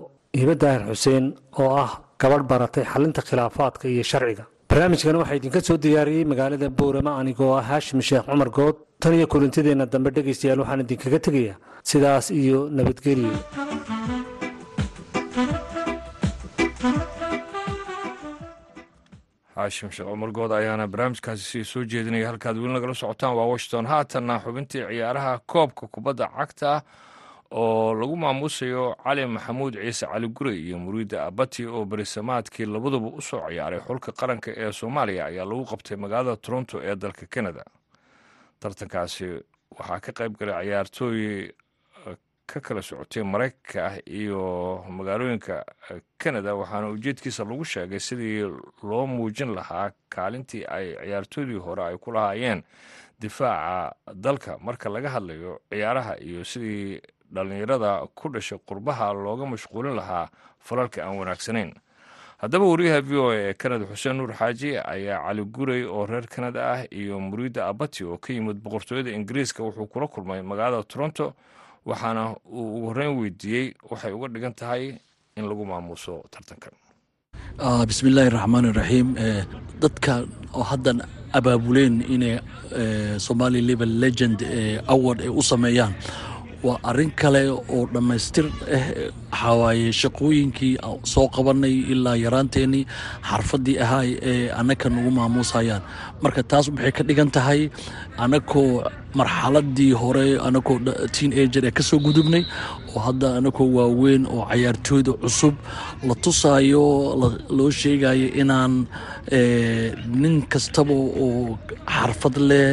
hibe 0.41 0.55
daahir 0.63 0.83
xuseen 0.91 1.25
oo 1.61 1.71
ah 1.85 1.91
gabadh 2.21 2.45
baratay 2.53 2.85
xalinta 2.93 3.21
khilaafaadka 3.29 3.85
iyo 3.95 4.03
sharciga. 4.11 4.45
Barnaamijkan 4.71 5.17
waxaa 5.21 5.37
idinka 5.41 5.61
soo 5.69 5.77
diyaariyey 5.85 6.25
magaalada 6.33 6.69
boorama 6.79 7.13
anigoo 7.21 7.53
ah 7.61 7.65
haashim 7.71 8.01
sheekh 8.09 8.25
cumar 8.31 8.51
good. 8.59 8.77
Tan 9.01 9.13
iyo 9.19 9.27
kulantideenna 9.33 9.87
dambe 9.93 10.11
dhegaystayaal 10.17 10.61
waxaan 10.63 10.81
idinkaga 10.85 11.19
tegayaa 11.27 11.57
sidaas 11.91 12.27
iyo 12.43 12.59
nabadgelyo 12.77 13.33
xaashim 19.59 19.91
sheekh 19.91 20.07
cumar 20.09 20.31
good 20.33 20.53
ayaana 20.53 20.87
barnaamijkaasi 20.87 21.65
soo 21.65 21.85
jeedinaya 21.85 22.29
halkaad 22.31 22.57
weli 22.63 22.73
nagala 22.73 22.95
socotaan 22.95 23.35
waa 23.37 23.47
washington. 23.53 23.87
Haatanna 23.87 24.39
xubintii 24.45 24.87
ciyaaraha 24.89 25.39
koobka 25.47 25.87
kubadda 25.91 26.29
cagta 26.37 26.83
oo 27.51 27.95
lagu 27.95 28.17
maamuusayo 28.17 28.95
cali 29.05 29.27
maxamuud 29.27 29.75
ciise 29.83 30.07
cali 30.07 30.29
gure 30.29 30.53
iyo 30.57 30.79
muriida 30.79 31.25
abati 31.27 31.67
oo 31.67 31.85
berisamaadkii 31.85 32.67
labaduba 32.67 33.09
u 33.19 33.21
soo 33.23 33.43
ciyaaray. 33.49 33.81
Xulka 33.81 34.13
qaranka 34.13 34.51
ee 34.57 34.73
soomaaliya 34.73 35.27
ayaa 35.27 35.45
lagu 35.45 35.65
qabtay 35.65 35.97
magaalada 35.97 36.37
toronto 36.37 36.79
ee 36.85 36.97
dalka 36.97 37.27
canada. 37.27 37.65
Tartankaasi 38.61 39.27
waxaa 39.79 40.01
ka 40.01 40.13
qayb 40.13 40.37
galay 40.39 40.67
ciyaartooy 40.67 41.51
ka 42.49 42.61
kala 42.61 42.83
socotay 42.83 43.23
maraykanka 43.23 43.87
ah 43.87 43.97
iyo 44.09 44.41
magaalooyinka 44.89 45.65
canada 46.19 46.55
waxaana 46.57 46.89
ujeedkiisa 46.97 47.45
lagu 47.45 47.65
sheegay 47.65 48.01
sidii 48.01 48.49
loo 48.83 49.07
muujin 49.07 49.53
lahaa 49.55 49.91
kaalintii 50.09 50.65
ay 50.65 50.97
ciyaartooydii 50.97 51.61
hore 51.61 51.83
ay 51.85 51.97
ku 52.01 52.13
lahaayeen 52.13 52.63
difaaca 53.21 53.95
dalka. 54.15 54.59
Marka 54.59 54.89
laga 54.89 55.11
hadlayo 55.11 55.61
ciyaaraha 55.71 56.17
iyo 56.21 56.45
sidii 56.45 57.01
dhallinyarada 57.33 58.07
ku 58.15 58.29
dhashay 58.29 58.59
qurbaha 58.67 59.13
looga 59.13 59.47
mashquulin 59.47 59.95
lahaa 59.97 60.29
falalka 60.61 61.05
aan 61.05 61.19
wanaagsanayn. 61.19 61.75
Haddaba 62.39 62.65
wariyaha 62.65 63.01
v 63.03 63.13
o 63.19 63.31
a 63.31 63.35
ee 63.37 63.55
kanada 63.55 63.85
xuseen 63.91 64.17
nuur 64.17 64.33
xaaji 64.33 64.79
ayaa 64.79 65.27
cali 65.27 65.45
guray 65.45 65.83
oo 65.85 66.07
reer 66.07 66.27
kanada 66.27 66.73
ah 66.73 66.81
iyo 66.91 67.19
muriida 67.21 67.67
abati 67.67 68.05
oo 68.05 68.17
ka 68.19 68.33
yimid 68.33 68.63
boqortooyada 68.63 69.11
ingiriiska 69.11 69.63
wuxuu 69.63 69.87
kula 69.91 70.07
kulmay 70.07 70.43
magaalada 70.43 70.83
toronto 70.87 71.35
waxaana 71.91 72.25
uu 72.59 72.67
ugu 72.77 72.87
horreyn 72.89 73.13
weydiiyey 73.21 73.67
waxay 73.91 74.13
uga 74.17 74.29
dhigan 74.35 74.55
tahay 74.61 74.83
in 75.39 75.45
lagu 75.51 75.65
maamuuso 75.71 76.15
tartankan. 76.35 76.75
Bismi 77.89 78.09
illaahi 78.11 78.31
raxmaan 78.37 78.67
iraxiim 78.73 79.09
dadka 79.83 80.15
oo 80.59 80.63
haddan 80.71 80.99
abaabuleen 81.39 81.97
inay 82.15 82.35
somali 83.27 83.61
level 83.71 83.93
legend 84.05 84.39
award 84.95 85.19
ay 85.27 85.31
u 85.41 85.43
sameeyaan 85.53 85.95
waa 86.67 86.79
arrin 86.91 87.11
kale 87.21 87.43
oo 87.51 87.81
dhammaystir 87.95 88.47
ah 88.77 88.85
waxawaaye 89.33 89.91
shaqooyinkii 90.01 90.75
soo 91.13 91.27
qabanay 91.37 91.75
ilaa 91.95 92.17
yaraanteennii 92.25 92.85
xarfaddii 93.31 93.77
ahaay 93.85 94.09
ee 94.33 94.51
annaka 94.61 94.87
nagu 94.95 95.11
maamuusayaan. 95.19 95.83
Marka 96.23 96.43
taas 96.51 96.67
waxay 96.73 96.93
ka 96.99 97.03
dhigan 97.09 97.31
tahay 97.37 97.61
annakoo 98.25 98.71
marxaladii 99.21 99.93
hore 100.03 100.27
annakoo 100.47 100.79
teen 101.15 101.33
ager 101.43 101.65
ee 101.69 101.73
ka 101.79 101.83
soo 101.89 101.99
gudubnay 102.07 102.43
oo 102.95 103.01
hadda 103.07 103.29
annakoo 103.39 103.69
waaweyn 103.77 104.23
oo 104.35 104.43
cayaartooyda 104.51 105.13
cusub 105.23 105.55
la 106.09 106.15
tusaayo 106.25 106.85
loo 107.59 107.71
sheegayo 107.81 108.29
inaan 108.43 108.75
nin 110.23 110.37
kastaba 110.53 110.95
oo 111.25 111.59
xarfad 111.95 112.37
leh 112.51 112.71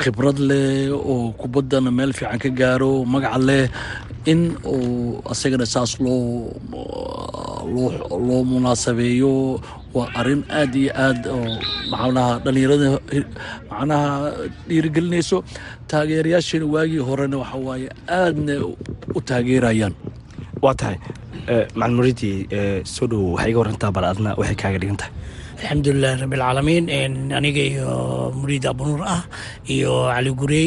khibrad 0.00 0.38
leh 0.50 0.90
oo 1.12 1.32
kubaddana 1.40 1.90
meel 1.98 2.12
fiican 2.18 2.38
ka 2.44 2.50
gaaro 2.60 2.92
magaca 3.12 3.38
leh 3.48 3.64
in 4.32 4.42
uu 4.76 5.20
asagana 5.32 5.66
saas 5.74 5.92
loo 6.04 6.50
loo 8.28 8.42
munaasabeeyo 8.50 9.32
waa 9.96 10.08
arrin 10.20 10.42
aad 10.60 10.74
iyo 10.82 10.92
aad 11.06 11.20
oo 11.34 11.54
macnaha 11.92 12.32
dhallinyarada 12.44 12.88
macnaha 13.70 14.08
dhiirigelinayso. 14.68 15.38
Taageerayaasheena 15.90 16.66
waagii 16.74 17.02
horena 17.08 17.36
waxa 17.42 17.58
waaye 17.68 17.88
aadna 18.20 18.54
u 19.16 19.20
taageerayaan. 19.30 19.94
Waa 20.64 20.74
tahay 20.80 20.96
macalin 21.78 21.96
muridii 21.98 22.36
soo 22.94 23.06
dhowo 23.10 23.28
waxay 23.36 23.50
iga 23.52 23.58
warantaa 23.62 23.92
bal 23.96 24.04
adna 24.12 24.30
waxay 24.40 24.56
kaaga 24.62 24.78
dhigan 24.82 24.98
tahay 25.02 25.12
alxamdulilahi 25.62 26.20
rabbilcaalamiin 26.22 27.32
aniga 27.38 27.62
iyo 27.62 28.32
muriid 28.34 28.66
abunuur 28.66 29.02
ah 29.06 29.22
iyo 29.70 30.10
cali 30.12 30.30
gurey 30.40 30.66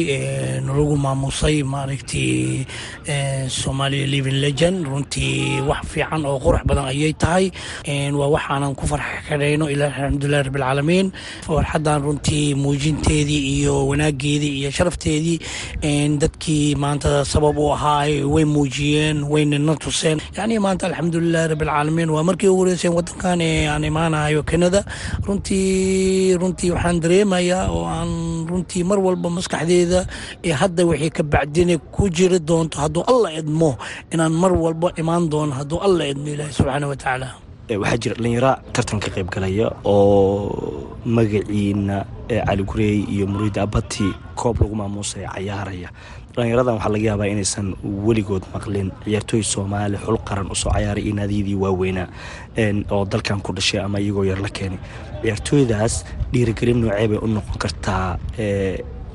nalagu 0.66 0.96
maamusay 0.96 1.62
maaragtii 1.62 2.66
somalia 3.48 4.06
living 4.06 4.40
legend. 4.44 4.86
Runtii 4.86 5.60
wax 5.68 5.82
fiican 5.92 6.24
oo 6.26 6.38
qurux 6.40 6.62
badan 6.66 6.86
ayay 6.88 7.12
tahay. 7.12 7.50
Waa 8.18 8.28
waxaanan 8.34 8.74
ku 8.74 8.84
farxkadhayno 8.90 9.68
ilaa 9.70 9.92
alxamdulilahi 9.92 10.44
rabbilcaalamiin 10.48 11.06
farxaddan 11.46 12.02
runtii 12.02 12.54
muujinteedii 12.54 13.42
iyo 13.60 13.86
wanaageedii 13.88 14.58
iyo 14.60 14.70
sharafteedii 14.70 15.38
dadkii 16.18 16.74
maanta 16.74 17.24
sabab 17.24 17.58
u 17.58 17.72
ahaa 17.72 18.08
way 18.34 18.44
muujiyeen 18.44 19.22
wayna 19.24 19.58
na 19.58 19.74
tuseen. 19.76 20.18
Yani 20.36 20.58
maanta 20.58 20.86
alxamdulilahi 20.88 21.48
rabbilcaalamiin 21.54 22.10
waa 22.10 22.22
markii 22.24 22.48
ugu 22.48 22.60
horeyseen 22.64 22.92
wadankan 22.96 23.40
aan 23.72 23.84
imaanayo 23.84 24.42
canada 24.82 25.26
runtii 25.26 26.36
runtii 26.40 26.70
waxaan 26.74 27.00
dareemayaa 27.02 27.64
oo 27.70 27.84
aan 27.86 28.10
runtii 28.50 28.84
mar 28.84 28.98
walba 29.06 29.28
maskaxdeeda 29.30 30.00
ee 30.44 30.52
hadda 30.60 30.82
wixii 30.90 31.10
ka 31.10 31.22
bacdina 31.22 31.78
ku 31.94 32.08
jiri 32.16 32.38
doonto 32.48 32.76
hadduu 32.82 33.02
alla 33.12 33.28
idmo 33.40 33.70
inaan 34.12 34.32
mar 34.42 34.52
walba 34.52 34.88
imaan 35.00 35.28
doono 35.32 35.52
hadduu 35.58 35.78
alla 35.86 36.04
idmo 36.12 36.28
ilaahi 36.34 36.52
subxaana 36.58 36.86
wa 36.90 36.96
tacaala 36.96 37.28
waxaa 37.68 37.98
jira 38.02 38.14
dhallinyaro 38.16 38.52
tartan 38.72 39.00
ka 39.00 39.10
qayb 39.14 39.28
galaya 39.30 39.68
oo 39.84 40.96
magaciina 41.04 42.04
cali 42.28 42.62
gureey 42.64 43.04
iyo 43.12 43.26
muriida 43.26 43.62
abati 43.62 44.08
koob 44.34 44.60
lagu 44.60 44.74
maamuusaya 44.74 45.28
cayaaraya. 45.34 45.88
Dhallinyaradan 46.34 46.74
waxaa 46.80 46.92
laga 46.94 47.06
yaabaa 47.10 47.28
inaysan 47.32 47.74
weligood 48.06 48.44
maqlin 48.54 48.88
ciyaartooy 49.04 49.42
soomaali 49.42 49.96
xul 50.00 50.16
qaran 50.28 50.48
u 50.50 50.54
soo 50.56 50.70
cayaaray 50.72 51.04
iyo 51.04 51.14
naadiyadii 51.14 51.54
waaweynaa 51.64 52.08
oo 52.90 53.04
dalkan 53.04 53.40
ku 53.44 53.52
dhashay 53.52 53.80
ama 53.80 53.98
iyagoo 54.00 54.24
yar 54.24 54.40
la 54.40 54.48
keenay. 54.48 54.78
Ciyaartooydaas 55.22 56.04
dhiirigelin 56.32 56.80
noocee 56.80 57.08
bay 57.08 57.18
u 57.20 57.26
noqon 57.26 57.58
kartaa 57.58 58.18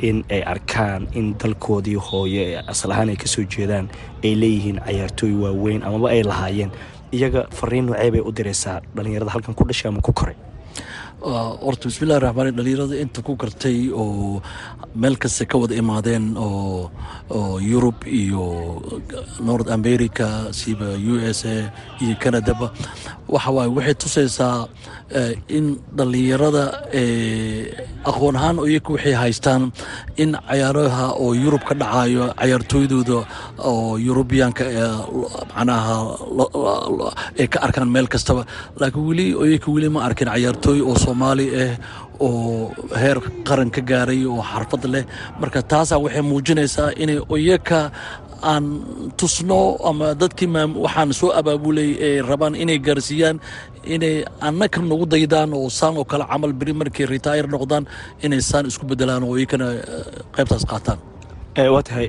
in 0.04 0.24
ay 0.30 0.42
arkaan 0.44 1.08
in 1.14 1.34
dalkoodii 1.40 1.96
hooye 1.96 2.60
asal 2.68 2.92
ahaan 2.92 3.10
ay 3.10 3.16
ka 3.16 3.28
soo 3.28 3.46
jeedaan 3.46 3.88
ay 4.24 4.36
leeyihiin 4.36 4.80
cayaartooy 4.86 5.32
waaweyn 5.44 5.84
amaba 5.86 6.10
ay 6.12 6.24
lahaayeen 6.28 6.72
iyaga 7.18 7.42
fariin 7.60 7.86
noocee 7.90 8.12
bay 8.16 8.22
u 8.30 8.32
diraysaa 8.38 8.78
dhallinyarada 8.96 9.32
halkan 9.36 9.54
ku 9.60 9.64
dhashay 9.70 9.90
ama 9.92 10.02
ku 10.08 10.14
koray 10.20 10.36
horta 11.24 11.88
bismillahi 11.88 12.20
raxmaan 12.22 12.56
dhalinyarada 12.58 12.96
inta 13.04 13.22
ku 13.24 13.36
gartay 13.36 13.90
oo 13.92 14.42
meel 14.96 15.16
kasta 15.18 15.46
ka 15.46 15.58
wada 15.58 15.76
imaadeen 15.76 16.36
oo 16.38 16.90
yurub 17.64 17.96
iyo 18.06 18.82
north 19.40 19.70
america 19.72 20.52
siba 20.52 21.00
u 21.00 21.16
s 21.24 21.46
a 21.46 21.72
iyo 22.04 22.16
canadaba 22.24 22.68
waxa 23.28 23.52
waaye 23.56 23.72
waxay 23.78 23.96
tusaysaa 24.04 24.68
in 25.48 25.80
dhalinyarada 25.98 26.64
aqoon 28.10 28.36
ahaan 28.36 28.58
iyaga 28.68 28.92
waxay 28.96 29.16
haystaan 29.16 29.72
in 30.24 30.36
cayaaraha 30.50 31.06
oo 31.24 31.32
yurub 31.44 31.64
ka 31.64 31.74
dhacayo 31.82 32.34
cayaartooydooda 32.36 33.20
oo 33.72 33.96
yurubiyaanka 34.08 34.64
macnaha 35.56 35.96
ay 37.40 37.48
ka 37.48 37.58
arkaan 37.66 37.88
meel 37.96 38.08
kastaba 38.12 38.44
laakiin 38.82 39.08
weli 39.10 39.26
iyaga 39.32 39.68
weli 39.76 39.88
ma 39.96 40.04
arkin 40.08 40.28
cayaartooy 40.36 40.80
oo 40.84 40.96
soomaali 41.14 41.48
ah 41.64 41.78
oo 42.20 42.74
heer 43.02 43.18
qaran 43.48 43.70
ka 43.76 43.82
gaaray 43.82 44.26
oo 44.26 44.42
xarfad 44.42 44.84
leh. 44.94 45.06
Marka 45.40 45.62
taasaa 45.62 46.00
waxay 46.04 46.22
muujinaysaa 46.22 46.92
inay 47.04 47.20
iyaga 47.38 47.92
aan 48.52 48.66
tusno 49.18 49.78
ama 49.90 50.14
dadkii 50.22 50.48
waxaan 50.86 51.14
soo 51.14 51.32
abaabulay 51.40 51.90
ay 52.08 52.22
rabaan 52.30 52.56
inay 52.56 52.80
gaarsiiyaan 52.80 53.38
inay 53.96 54.16
annaka 54.48 54.82
nagu 54.82 55.06
daydaan 55.06 55.54
oo 55.54 55.70
saan 55.70 55.98
oo 55.98 56.04
kale 56.06 56.26
camal 56.32 56.54
beri 56.60 56.74
markay 56.74 57.06
retire 57.06 57.48
noqdaan 57.48 57.86
inay 58.26 58.42
saan 58.42 58.66
isku 58.70 58.86
bedelaan 58.86 59.24
oo 59.24 59.36
iyakana 59.38 59.68
qaybtaas 60.36 60.66
qaataan. 60.72 61.00
Waa 61.74 61.84
tahay 61.88 62.08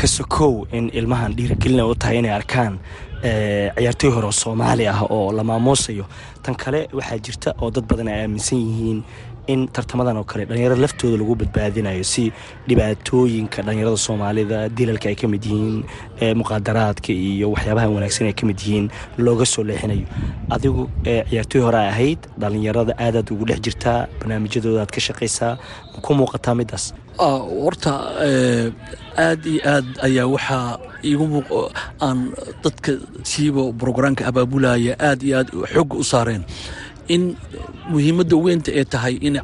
kasokow 0.00 0.64
in 0.72 0.88
ilmahan 0.98 1.32
dhiirigelina 1.36 1.84
u 1.86 1.94
tahay 1.94 2.18
inay 2.18 2.32
arkaan 2.40 2.78
ciyaartooy 3.24 4.10
hore 4.14 4.26
oo 4.26 4.32
soomaali 4.32 4.88
ah 4.88 5.02
oo 5.10 5.32
la 5.32 5.44
maamuusayo. 5.44 6.04
Tan 6.42 6.54
kale 6.56 6.88
waxaa 6.92 7.18
jirta 7.18 7.54
oo 7.60 7.70
dad 7.70 7.84
badan 7.88 8.08
ay 8.08 8.20
aaminsan 8.22 8.58
yihiin 8.58 9.04
in 9.46 9.68
tartamadan 9.68 10.16
oo 10.16 10.24
kale 10.24 10.44
dhalinyarada 10.48 10.80
laftooda 10.80 11.16
lagu 11.20 11.34
badbaadinayo 11.40 12.04
si 12.04 12.32
dhibaatooyinka 12.68 13.62
dhalinyarada 13.62 13.96
soomaalida 13.96 14.68
dilalka 14.68 15.08
ay 15.08 15.14
ka 15.20 15.28
mid 15.28 15.44
yihiin 15.44 15.84
muqaadaraadka 16.40 17.12
iyo 17.12 17.50
waxyaabaha 17.54 17.88
wanaagsan 17.96 18.26
ay 18.30 18.32
ka 18.40 18.46
mid 18.46 18.58
yihiin 18.60 18.86
looga 19.18 19.44
soo 19.46 19.62
leexinayo. 19.64 20.06
Adigu 20.50 20.88
ciyaartooy 21.04 21.62
hore 21.66 21.80
ahayd 21.92 22.18
dhalinyarada 22.38 22.92
aadaad 22.98 23.28
ugu 23.32 23.44
dhex 23.48 23.60
jirtaa 23.66 24.06
barnaamijyadooda 24.20 24.80
aad 24.84 24.92
ka 24.96 25.00
shaqaysaa 25.00 25.52
ku 26.04 26.14
muuqataa 26.14 26.54
midaas 26.54 26.94
horta 27.18 27.92
aad 29.26 29.42
iyo 29.46 29.60
aad 29.74 29.86
ayaa 30.06 30.26
waxaa 30.26 30.78
iigu 31.04 31.26
muuq 31.34 31.48
aan 32.02 32.18
dadka 32.64 32.92
siiba 33.22 33.62
brograamka 33.72 34.26
abaabulaya 34.30 34.96
aad 35.08 35.20
iyo 35.22 35.38
aad 35.38 35.48
xooga 35.74 35.94
u 36.02 36.04
saareen 36.04 36.42
in 37.08 37.36
muhiimadda 37.92 38.36
weynta 38.44 38.70
ay 38.72 38.84
tahay 38.84 39.14
in 39.26 39.34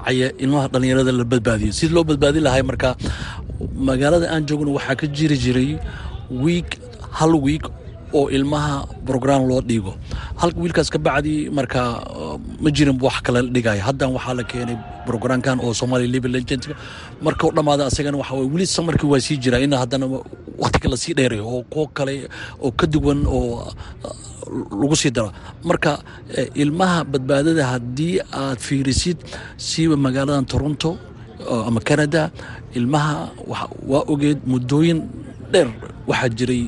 ilmaha 0.45 0.69
dhallinyarada 0.73 1.13
la 1.13 1.25
badbaadiyo. 1.25 1.73
Sidii 1.73 1.95
loo 1.95 2.05
badbaadin 2.05 2.43
lahay 2.47 2.63
marka 2.63 2.97
magaalada 3.89 4.27
aan 4.33 4.47
joogno 4.49 4.73
waxaa 4.79 4.97
ka 5.01 5.07
jiri 5.07 5.37
jiray 5.45 5.71
wiig 6.31 6.69
hal 7.19 7.35
wiig 7.47 7.65
oo 8.19 8.27
ilmaha 8.37 8.75
brograam 9.07 9.43
loo 9.51 9.61
dhigo 9.69 9.93
hal 10.41 10.51
wiilkaas 10.63 10.89
ka 10.95 10.99
bacdi 11.07 11.35
marka 11.59 11.81
ma 12.63 12.69
jirin 12.77 12.99
wax 13.07 13.17
kale 13.27 13.41
dhigaya 13.55 13.83
haddan 13.89 14.11
waxaa 14.17 14.35
la 14.39 14.45
keenay 14.51 14.77
brograamkan 15.07 15.57
oo 15.65 15.73
somalia 15.81 16.09
level 16.15 16.33
legendka 16.37 16.73
markau 17.27 17.51
dhammaada 17.57 17.83
asagana 17.91 18.17
waxa 18.23 18.35
weli 18.53 18.67
samarkii 18.77 19.09
waa 19.13 19.21
sii 19.27 19.37
jiraa. 19.43 19.61
In 19.67 19.73
haddana 19.83 20.07
waqti 20.63 20.79
kale 20.83 20.97
sii 21.03 21.15
dheerayo 21.19 21.45
oo 21.55 21.63
kuwo 21.73 21.87
kale 21.97 22.15
oo 22.65 22.71
ka 22.79 22.87
duwan 22.93 23.21
oo 23.27 23.73
lagu 24.81 24.97
sii 24.97 25.11
daro. 25.17 25.31
Marka 25.65 25.93
ilmaha 26.63 27.05
badbaadada 27.13 27.65
haddii 27.73 28.15
aad 28.43 28.59
fiirisid 28.67 29.19
siiba 29.57 29.97
magaaladan 29.97 30.45
toronto 30.53 30.91
ama 31.67 31.81
canada 31.81 32.31
ilmaha 32.79 33.15
waa 33.91 34.05
ogeed 34.13 34.39
muddooyin 34.53 34.99
dheer 35.53 35.69
waxaa 36.11 36.29
jiray 36.39 36.63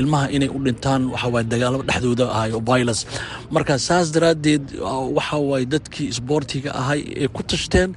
ilmaha 0.00 0.30
inay 0.36 0.48
u 0.48 0.58
dhintaan 0.64 1.02
waxawaay 1.12 1.44
dagaalamo 1.44 1.82
dhexdooda 1.88 2.26
ahay 2.36 2.50
oo 2.52 2.60
violence. 2.60 3.06
Marka 3.50 3.78
saas 3.78 4.12
daraaddeed 4.14 4.64
waxa 5.16 5.36
waaye 5.50 5.66
dadkii 5.66 6.08
isboortiga 6.12 6.70
ahay 6.80 7.00
ee 7.22 7.28
ku 7.28 7.42
tashteen 7.42 7.94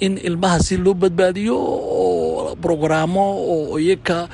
in 0.00 0.18
ilmaha 0.18 0.58
si 0.60 0.76
loo 0.76 0.94
badbaadiyo 0.94 1.56
oo 1.56 2.54
brograamo 2.62 3.24
oo 3.54 3.78
iyaka 3.78 4.28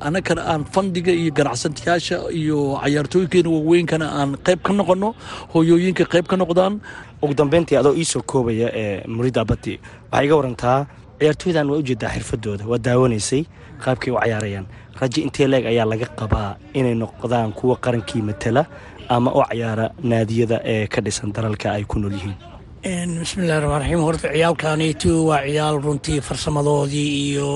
annagana 0.00 0.42
aan 0.52 0.64
fandiga 0.64 1.12
iyo 1.12 1.30
ganacsantayaasha 1.38 2.16
iyo 2.40 2.58
cayaartooyinkeena 2.82 3.50
waaweynkana 3.50 4.06
aan 4.20 4.30
qayb 4.46 4.60
ka 4.66 4.72
noqono 4.72 5.14
hooyooyinka 5.52 6.04
qayb 6.12 6.26
ka 6.26 6.36
noqdaan. 6.36 6.80
Ugu 7.22 7.34
dambeyntii 7.34 7.76
adoo 7.76 7.94
iisoo 7.94 8.22
koobaya 8.22 8.68
ee 8.82 9.02
murida 9.06 9.40
abati 9.44 9.74
waxaa 10.10 10.24
iga 10.24 10.36
warantaa 10.36 10.78
ciyaartooydan 11.20 11.66
waa 11.70 11.78
u 11.78 11.82
jeedaa 11.82 12.10
xirfadooda 12.14 12.64
waa 12.70 12.78
daawanaysay 12.78 13.42
qaabkay 13.84 14.12
u 14.12 14.18
cayaarayaan. 14.20 14.66
Rajo 15.00 15.20
intee 15.22 15.46
leeg 15.48 15.66
ayaa 15.66 15.86
laga 15.92 16.06
qabaa 16.20 16.56
inay 16.74 16.94
noqdaan 16.94 17.52
kuwa 17.58 17.76
qarankii 17.84 18.22
matala 18.22 18.66
ama 19.08 19.30
u 19.32 19.42
cayaara 19.48 19.90
naadiyada 20.02 20.60
ee 20.64 20.86
ka 20.86 21.00
dhisan 21.00 21.32
dalalka 21.32 21.72
ay 21.72 21.84
ku 21.84 21.98
nool 21.98 22.12
yihiin 22.12 22.34
bismillahi 22.84 23.60
raxmaan 23.62 23.80
raxiim 23.82 24.00
horta 24.06 24.28
ciyaalkaanitu 24.34 25.10
waa 25.28 25.42
ciyaal 25.46 25.78
runtii 25.84 26.20
farsamadoodii 26.20 27.10
iyo 27.30 27.48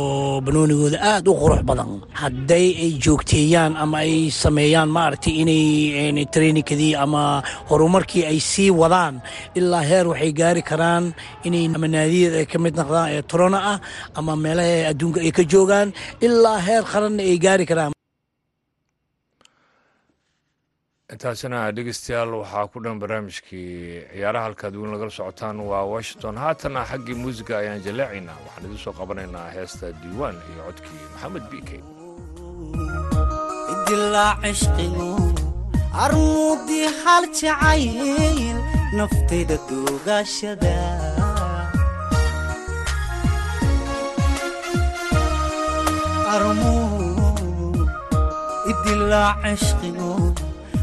banoonigooda 0.45 0.99
aada 1.01 1.31
u 1.31 1.35
qurux 1.43 1.63
badan. 1.63 1.91
Hadday 2.23 2.67
ay 2.85 2.91
joogteeyaan 3.05 3.77
ama 3.77 3.99
ay 4.03 4.31
sameeyaan 4.31 4.89
maaragtay 4.97 5.35
inay 5.43 6.27
traininkadii 6.35 6.95
ama 7.05 7.43
horumarkii 7.71 8.25
ay 8.27 8.41
sii 8.41 8.71
wadaan 8.71 9.23
ilaa 9.55 9.83
heer 9.91 10.07
waxay 10.09 10.33
gaari 10.33 10.63
karaan 10.63 11.15
inay 11.47 11.67
ama 11.77 11.87
naadiyada 11.89 12.37
ay 12.43 12.47
ka 12.53 12.59
mid 12.59 12.75
noqdaan 12.81 13.09
ee 13.15 13.23
torona 13.23 13.59
ah 13.73 13.79
ama 14.19 14.33
meelaha 14.37 14.91
adduunka 14.91 15.21
ay 15.21 15.31
ka 15.31 15.43
joogaan 15.53 15.89
ilaa 16.27 16.59
heer 16.67 16.83
qaranna 16.93 17.23
ay 17.23 17.39
gaari 17.39 17.67
karaan 17.71 17.93
intaasina 21.15 21.59
dhegeystayaal 21.77 22.31
waxaa 22.43 22.67
ku 22.73 22.79
dhan 22.85 22.97
barnaamijkii 23.03 23.73
ciyaaraha 24.13 24.45
halkaad 24.49 24.75
weyn 24.81 24.93
lagala 24.95 25.13
socotaan 25.19 25.57
waa 25.71 25.85
washington. 25.95 26.35
Haatana 26.45 26.81
xaggii 26.91 27.17
muusiga 27.23 27.55
ayaan 27.63 27.83
jaleecaynaa. 27.87 28.39
Waxaan 28.47 28.65
idiin 28.67 28.83
soo 28.85 28.95
qabanaynaa 29.01 29.49
heesta 29.57 29.87
diiwaan 30.03 30.37
iyo 30.51 30.63
codkii 30.69 31.01
maxamed 31.13 31.45
cishqigu 34.43 35.11
armuudii 36.05 36.87
hal 37.03 37.25
jacayl 37.41 38.59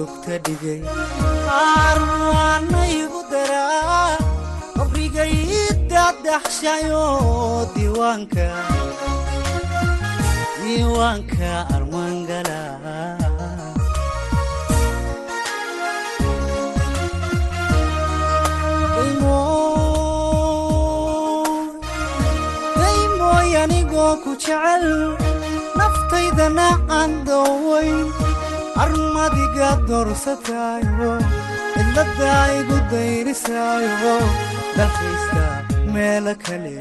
waalmidugta 0.00 0.34
dhigay 0.44 0.80
arwaanaygu 1.88 3.20
daraa 3.32 4.16
qabrigaydaadaxshayo 4.76 7.04
diiwaanka. 7.74 8.46
Diiwaanka 10.62 11.50
armaangala 11.76 12.58
anigoo 23.60 24.14
ku 24.24 24.30
jecel 24.42 24.84
naftaydana 25.78 26.66
aan 26.98 27.12
doowayn 27.28 27.98
adiga 29.22 29.68
doorsataayo 29.88 31.12
cidladda 31.74 32.32
igu 32.58 32.76
dayrisaayo 32.92 34.14
dalkaysta 34.76 35.44
meelo 35.94 36.32
kale 36.44 36.74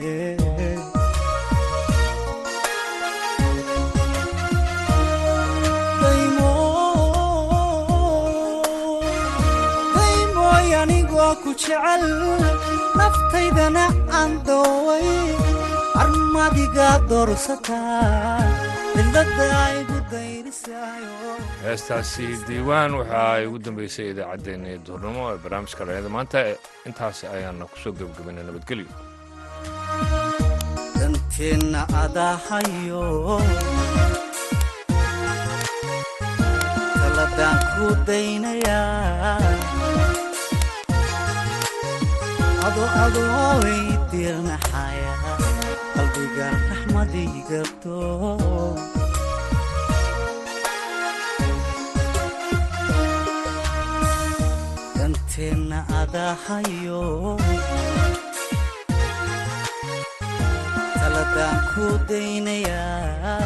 daymooy 9.95 10.67
anigoo 10.81 11.33
ku 11.43 11.49
jecel 11.61 12.03
naftaydana 12.97 13.85
aan 14.19 14.31
dooway 14.47 15.07
heestaasi 21.63 22.27
diiwaan 22.47 22.91
waxaa 22.99 23.41
ugu 23.47 23.57
dambeysay 23.65 24.07
idaacaddeenii 24.13 24.77
duhurnimo 24.87 25.23
ee 25.31 25.37
barnaamijka 25.43 25.83
dhalinyada 25.85 26.09
maanta 26.15 26.39
intaas 26.89 27.17
ayaana 27.35 27.65
ku 27.71 27.77
soo 27.83 27.93
gebagabaynay 27.99 28.43
nabadgelyo 28.49 28.87
danteenna 30.99 31.81
adahayo 32.03 33.03
taladaan 37.01 37.59
ku 37.75 37.85
daynayaa 38.07 39.35
ado 42.67 42.83
adooy 43.05 43.77
danteenna 54.97 55.79
adahayo 56.01 57.03
taladaan 60.99 61.57
ku 61.73 61.85
daynayaa 62.09 63.39